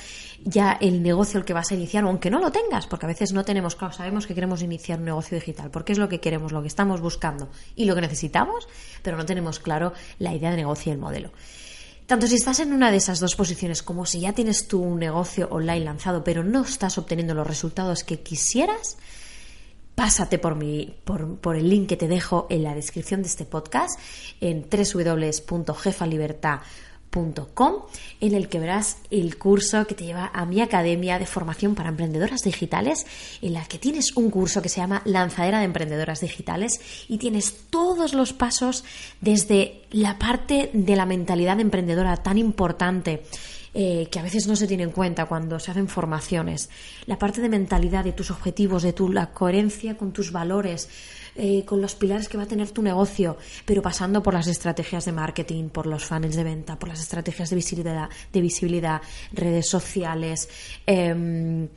ya 0.45 0.73
el 0.81 1.03
negocio 1.03 1.39
al 1.39 1.45
que 1.45 1.53
vas 1.53 1.71
a 1.71 1.75
iniciar, 1.75 2.05
o 2.05 2.09
aunque 2.09 2.31
no 2.31 2.41
lo 2.41 2.51
tengas, 2.51 2.87
porque 2.87 3.05
a 3.05 3.09
veces 3.09 3.35
no 3.35 3.45
tenemos 3.45 3.77
claro, 3.77 3.93
sabemos 3.93 4.27
que 4.27 4.35
queremos 4.35 4.63
iniciar 4.63 4.99
un 4.99 5.05
negocio 5.05 5.39
digital, 5.39 5.71
porque 5.71 5.93
es 5.93 5.99
lo 5.99 6.09
que 6.09 6.21
queremos, 6.21 6.53
lo 6.53 6.63
que 6.63 6.69
estamos 6.69 7.03
buscando 7.03 7.51
y 7.77 7.85
lo 7.85 7.95
que 7.95 8.01
necesitamos, 8.01 8.67
pero 9.03 9.19
no 9.19 9.27
tenemos 9.27 9.59
claro 9.59 9.93
la 10.19 10.35
idea 10.35 10.51
de 10.51 10.57
negocio 10.57 10.91
y 10.91 10.95
el 10.95 10.99
modelo. 10.99 11.33
Tanto 12.07 12.27
si 12.27 12.35
estás 12.35 12.61
en 12.61 12.73
una 12.73 12.91
de 12.91 12.97
esas 12.99 13.21
dos 13.21 13.37
posiciones 13.37 13.83
como 13.83 14.07
si 14.07 14.21
ya 14.21 14.33
tienes 14.33 14.69
tu 14.69 14.97
negocio 14.97 15.49
online 15.51 15.85
lanzado 15.85 16.25
pero 16.25 16.43
no 16.45 16.63
estás 16.63 16.97
obteniendo 16.99 17.35
los 17.35 17.47
resultados 17.47 18.05
que 18.05 18.21
quisieras, 18.21 18.99
pásate 19.95 20.39
por, 20.39 20.57
mi, 20.57 20.95
por, 21.05 21.39
por, 21.39 21.57
el 21.57 21.71
link 21.71 21.89
que 21.89 21.97
te 21.97 22.09
dejo 22.09 22.47
en 22.51 22.65
la 22.65 22.75
descripción 22.75 23.23
de 23.23 23.29
este 23.29 23.45
podcast 23.45 23.97
en 24.41 24.67
www.jefalibertad.com 24.69 26.92
en 28.21 28.35
el 28.35 28.49
que 28.49 28.59
verás 28.59 28.97
el 29.11 29.37
curso 29.37 29.87
que 29.87 29.95
te 29.95 30.05
lleva 30.05 30.31
a 30.33 30.47
mi 30.47 30.61
academia 30.61 31.19
de 31.19 31.27
formación 31.27 31.75
para 31.75 31.91
emprendedoras 31.91 32.43
digitales 32.43 33.07
en 33.43 33.53
la 33.53 33.65
que 33.67 33.79
tienes 33.79 34.17
un 34.17 34.31
curso 34.31 34.63
que 34.63 34.71
se 34.71 34.81
llama 34.81 35.03
Lanzadera 35.05 35.59
de 35.59 35.67
Emprendedoras 35.67 36.21
Digitales 36.21 36.81
y 37.09 37.19
tienes 37.19 37.69
todos 37.69 38.15
los 38.15 38.33
pasos 38.33 38.85
desde 39.21 39.83
la 39.91 40.19
parte 40.19 40.71
de 40.73 40.97
la 40.97 41.05
mentalidad 41.05 41.61
emprendedora 41.61 42.17
tan 42.17 42.39
importante 42.39 43.23
eh, 43.75 44.09
que 44.11 44.19
a 44.19 44.23
veces 44.23 44.47
no 44.47 44.57
se 44.57 44.67
tiene 44.67 44.83
en 44.83 44.91
cuenta 44.91 45.27
cuando 45.27 45.59
se 45.59 45.71
hacen 45.71 45.89
formaciones. 45.89 46.69
La 47.07 47.19
parte 47.19 47.41
de 47.41 47.49
mentalidad, 47.49 48.05
de 48.05 48.13
tus 48.13 48.31
objetivos, 48.31 48.83
de 48.83 48.93
tu, 48.93 49.11
la 49.11 49.33
coherencia 49.33 49.97
con 49.97 50.13
tus 50.13 50.31
valores, 50.31 50.89
eh, 51.35 51.65
con 51.65 51.81
los 51.81 51.95
pilares 51.95 52.29
que 52.29 52.37
va 52.37 52.45
a 52.45 52.47
tener 52.47 52.71
tu 52.71 52.83
negocio, 52.83 53.37
pero 53.65 53.83
pasando 53.83 54.23
por 54.23 54.35
las 54.35 54.47
estrategias 54.47 55.05
de 55.05 55.13
marketing, 55.13 55.69
por 55.69 55.87
los 55.87 56.05
funnels 56.05 56.37
de 56.37 56.45
venta, 56.45 56.79
por 56.79 56.89
las 56.89 57.01
estrategias 57.01 57.51
de 57.51 57.57
visibilidad, 57.57 58.09
de 58.33 58.41
visibilidad 58.41 59.03
redes 59.33 59.69
sociales. 59.69 60.49
Em, 60.87 61.69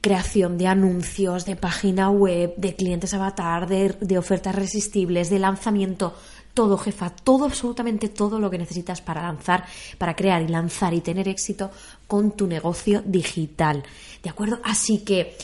creación 0.00 0.56
de 0.56 0.66
anuncios, 0.66 1.44
de 1.44 1.56
página 1.56 2.08
web, 2.08 2.54
de 2.56 2.74
clientes 2.74 3.12
avatar, 3.12 3.68
de 3.68 4.18
ofertas 4.18 4.54
resistibles, 4.54 5.28
de 5.28 5.38
lanzamiento, 5.38 6.14
todo, 6.54 6.76
jefa, 6.78 7.10
todo, 7.10 7.44
absolutamente 7.44 8.08
todo 8.08 8.38
lo 8.38 8.50
que 8.50 8.58
necesitas 8.58 9.00
para 9.00 9.22
lanzar, 9.22 9.64
para 9.98 10.14
crear 10.14 10.42
y 10.42 10.48
lanzar 10.48 10.94
y 10.94 11.00
tener 11.00 11.28
éxito 11.28 11.70
con 12.06 12.32
tu 12.32 12.46
negocio 12.46 13.02
digital. 13.04 13.82
¿De 14.22 14.30
acuerdo? 14.30 14.60
Así 14.64 14.98
que 14.98 15.36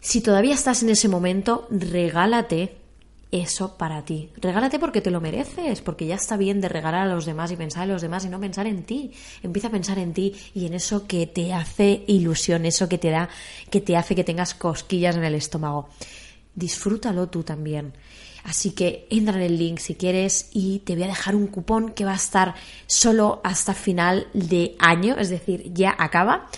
si 0.00 0.20
todavía 0.20 0.54
estás 0.54 0.82
en 0.82 0.90
ese 0.90 1.08
momento, 1.08 1.66
regálate 1.70 2.76
eso 3.30 3.76
para 3.76 4.04
ti. 4.04 4.30
Regálate 4.36 4.78
porque 4.78 5.00
te 5.00 5.10
lo 5.10 5.20
mereces, 5.20 5.80
porque 5.80 6.06
ya 6.06 6.14
está 6.14 6.36
bien 6.36 6.60
de 6.60 6.68
regalar 6.68 7.06
a 7.06 7.14
los 7.14 7.26
demás 7.26 7.50
y 7.50 7.56
pensar 7.56 7.84
en 7.84 7.90
los 7.90 8.02
demás 8.02 8.24
y 8.24 8.28
no 8.28 8.40
pensar 8.40 8.66
en 8.66 8.84
ti. 8.84 9.12
Empieza 9.42 9.68
a 9.68 9.72
pensar 9.72 9.98
en 9.98 10.12
ti 10.12 10.34
y 10.54 10.66
en 10.66 10.74
eso 10.74 11.06
que 11.06 11.26
te 11.26 11.52
hace 11.52 12.04
ilusión, 12.06 12.64
eso 12.64 12.88
que 12.88 12.98
te 12.98 13.10
da, 13.10 13.28
que 13.70 13.80
te 13.80 13.96
hace 13.96 14.14
que 14.14 14.24
tengas 14.24 14.54
cosquillas 14.54 15.16
en 15.16 15.24
el 15.24 15.34
estómago. 15.34 15.88
Disfrútalo 16.54 17.28
tú 17.28 17.42
también. 17.42 17.92
Así 18.44 18.70
que 18.70 19.06
entra 19.10 19.36
en 19.36 19.42
el 19.42 19.58
link 19.58 19.78
si 19.78 19.94
quieres 19.94 20.48
y 20.52 20.78
te 20.80 20.94
voy 20.94 21.04
a 21.04 21.08
dejar 21.08 21.36
un 21.36 21.48
cupón 21.48 21.90
que 21.90 22.04
va 22.04 22.12
a 22.12 22.16
estar 22.16 22.54
solo 22.86 23.40
hasta 23.44 23.74
final 23.74 24.28
de 24.32 24.74
año, 24.78 25.16
es 25.18 25.28
decir, 25.28 25.70
ya 25.74 25.94
acaba 25.98 26.48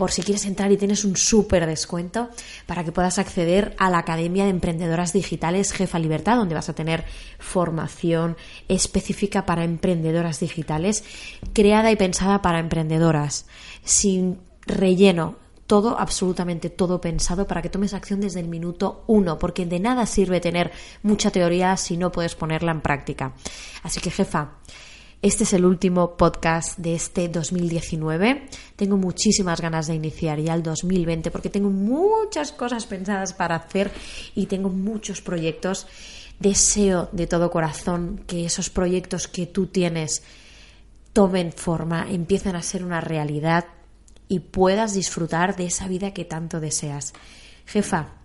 por 0.00 0.12
si 0.12 0.22
quieres 0.22 0.46
entrar 0.46 0.72
y 0.72 0.78
tienes 0.78 1.04
un 1.04 1.14
súper 1.14 1.66
descuento 1.66 2.30
para 2.64 2.84
que 2.84 2.90
puedas 2.90 3.18
acceder 3.18 3.74
a 3.76 3.90
la 3.90 3.98
Academia 3.98 4.44
de 4.44 4.50
Emprendedoras 4.50 5.12
Digitales 5.12 5.72
Jefa 5.72 5.98
Libertad, 5.98 6.38
donde 6.38 6.54
vas 6.54 6.70
a 6.70 6.74
tener 6.74 7.04
formación 7.38 8.38
específica 8.66 9.44
para 9.44 9.62
emprendedoras 9.62 10.40
digitales, 10.40 11.04
creada 11.52 11.90
y 11.90 11.96
pensada 11.96 12.40
para 12.40 12.60
emprendedoras, 12.60 13.44
sin 13.84 14.38
relleno, 14.62 15.36
todo, 15.66 16.00
absolutamente 16.00 16.70
todo 16.70 17.02
pensado 17.02 17.46
para 17.46 17.60
que 17.60 17.68
tomes 17.68 17.92
acción 17.92 18.22
desde 18.22 18.40
el 18.40 18.48
minuto 18.48 19.04
uno, 19.06 19.38
porque 19.38 19.66
de 19.66 19.80
nada 19.80 20.06
sirve 20.06 20.40
tener 20.40 20.72
mucha 21.02 21.30
teoría 21.30 21.76
si 21.76 21.98
no 21.98 22.10
puedes 22.10 22.34
ponerla 22.34 22.72
en 22.72 22.80
práctica. 22.80 23.34
Así 23.82 24.00
que, 24.00 24.10
jefa, 24.10 24.52
este 25.22 25.44
es 25.44 25.52
el 25.52 25.66
último 25.66 26.16
podcast 26.16 26.78
de 26.78 26.94
este 26.94 27.28
2019. 27.28 28.48
Tengo 28.76 28.96
muchísimas 28.96 29.60
ganas 29.60 29.86
de 29.86 29.94
iniciar 29.94 30.40
ya 30.40 30.54
el 30.54 30.62
2020 30.62 31.30
porque 31.30 31.50
tengo 31.50 31.68
muchas 31.68 32.52
cosas 32.52 32.86
pensadas 32.86 33.34
para 33.34 33.56
hacer 33.56 33.90
y 34.34 34.46
tengo 34.46 34.70
muchos 34.70 35.20
proyectos. 35.20 35.86
Deseo 36.38 37.10
de 37.12 37.26
todo 37.26 37.50
corazón 37.50 38.24
que 38.26 38.46
esos 38.46 38.70
proyectos 38.70 39.28
que 39.28 39.46
tú 39.46 39.66
tienes 39.66 40.22
tomen 41.12 41.52
forma, 41.52 42.06
empiecen 42.10 42.56
a 42.56 42.62
ser 42.62 42.82
una 42.82 43.02
realidad 43.02 43.66
y 44.26 44.38
puedas 44.38 44.94
disfrutar 44.94 45.54
de 45.54 45.66
esa 45.66 45.86
vida 45.86 46.14
que 46.14 46.24
tanto 46.24 46.60
deseas. 46.60 47.12
Jefa, 47.66 48.19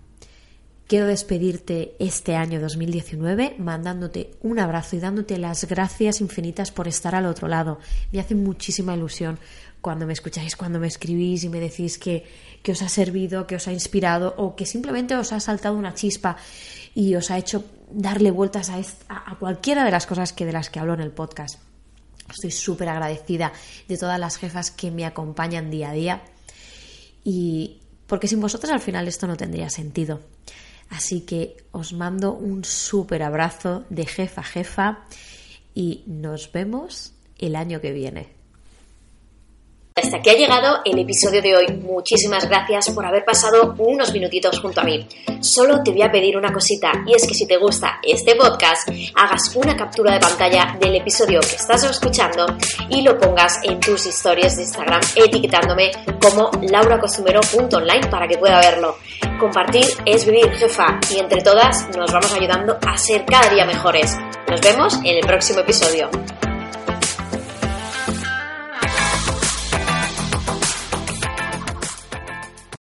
quiero 0.88 1.08
despedirte 1.08 1.96
este 2.00 2.36
año 2.36 2.60
2019 2.60 3.56
mandándote 3.58 4.32
un 4.42 4.60
abrazo 4.60 4.96
y 4.96 5.00
dándote 5.00 5.38
las 5.38 5.66
gracias 5.66 6.22
infinitas 6.22 6.72
por 6.72 6.88
estar 6.88 7.16
al 7.16 7.26
otro 7.26 7.48
lado. 7.48 7.80
Me 8.12 8.20
hace 8.20 8.36
muchísima 8.36 8.96
ilusión 8.96 9.40
cuando 9.82 10.06
me 10.06 10.14
escucháis, 10.14 10.56
cuando 10.56 10.80
me 10.80 10.88
escribís 10.88 11.44
y 11.44 11.50
me 11.50 11.60
decís 11.60 11.98
que, 11.98 12.26
que 12.64 12.72
os 12.72 12.82
ha 12.82 12.90
servido, 12.90 13.46
que 13.46 13.56
os 13.56 13.68
ha 13.68 13.74
inspirado 13.74 14.34
o 14.38 14.56
que 14.56 14.66
simplemente 14.66 15.16
os 15.16 15.32
ha 15.32 15.40
saltado 15.40 15.76
una 15.76 15.94
chispa 15.94 16.38
y 16.94 17.16
os 17.16 17.30
ha 17.30 17.38
hecho 17.38 17.64
darle 17.92 18.32
vueltas 18.32 18.70
a, 18.70 19.36
cualquiera 19.40 19.86
de 19.86 19.92
las 19.92 20.08
cosas 20.08 20.34
que 20.34 20.46
de 20.46 20.54
las 20.54 20.70
que 20.70 20.80
hablo 20.80 20.94
en 20.94 21.02
el 21.02 21.12
podcast. 21.12 21.60
Estoy 22.30 22.52
súper 22.52 22.90
agradecida 22.90 23.54
de 23.88 23.98
todas 23.98 24.20
las 24.20 24.38
jefas 24.38 24.72
que 24.72 24.90
me 24.90 25.06
acompañan 25.06 25.70
día 25.70 25.92
a 25.92 25.94
día. 25.94 26.22
Y 27.24 27.82
porque 28.08 28.28
sin 28.28 28.40
vosotras 28.40 28.72
al 28.72 28.80
final 28.80 29.08
esto 29.08 29.28
no 29.28 29.38
tendría 29.38 29.70
sentido. 29.70 30.22
Así 30.96 31.26
que 31.26 31.58
os 31.72 31.92
mando 31.92 32.32
un 32.32 32.64
súper 32.64 33.22
abrazo 33.22 33.84
de 33.90 34.06
jefa 34.06 34.40
a 34.40 34.46
jefa 34.46 35.04
y 35.74 36.06
nos 36.08 36.50
vemos 36.54 37.12
el 37.38 37.58
año 37.58 37.82
que 37.82 37.92
viene. 37.92 38.35
Hasta 39.98 40.18
aquí 40.18 40.30
ha 40.30 40.34
llegado 40.34 40.82
el 40.84 41.00
episodio 41.00 41.42
de 41.42 41.56
hoy. 41.56 41.68
Muchísimas 41.82 42.50
gracias 42.50 42.90
por 42.90 43.06
haber 43.06 43.24
pasado 43.24 43.76
unos 43.78 44.12
minutitos 44.12 44.60
junto 44.60 44.82
a 44.82 44.84
mí. 44.84 45.08
Solo 45.40 45.82
te 45.84 45.92
voy 45.92 46.02
a 46.02 46.12
pedir 46.12 46.36
una 46.36 46.52
cosita 46.52 46.92
y 47.08 47.14
es 47.14 47.26
que 47.26 47.34
si 47.34 47.48
te 47.48 47.56
gusta 47.56 48.02
este 48.04 48.36
podcast, 48.36 48.90
hagas 49.16 49.56
una 49.56 49.78
captura 49.78 50.12
de 50.12 50.20
pantalla 50.20 50.76
del 50.82 50.96
episodio 50.98 51.40
que 51.40 51.56
estás 51.56 51.86
escuchando 51.86 52.46
y 52.90 53.04
lo 53.04 53.18
pongas 53.18 53.62
en 53.64 53.80
tus 53.80 54.06
historias 54.06 54.58
de 54.58 54.64
Instagram 54.64 55.00
etiquetándome 55.16 55.92
como 56.22 56.52
lauracostumero.online 56.62 58.10
para 58.10 58.28
que 58.28 58.38
pueda 58.38 58.60
verlo. 58.60 58.98
Compartir 59.40 59.86
es 60.06 60.26
vivir, 60.26 60.52
jefa, 60.56 61.00
y 61.10 61.20
entre 61.20 61.42
todas 61.42 61.88
nos 61.96 62.12
vamos 62.12 62.34
ayudando 62.34 62.78
a 62.86 62.98
ser 62.98 63.24
cada 63.24 63.50
día 63.50 63.64
mejores. 63.64 64.14
Nos 64.50 64.60
vemos 64.60 64.96
en 65.06 65.16
el 65.16 65.26
próximo 65.26 65.62
episodio. 65.62 66.10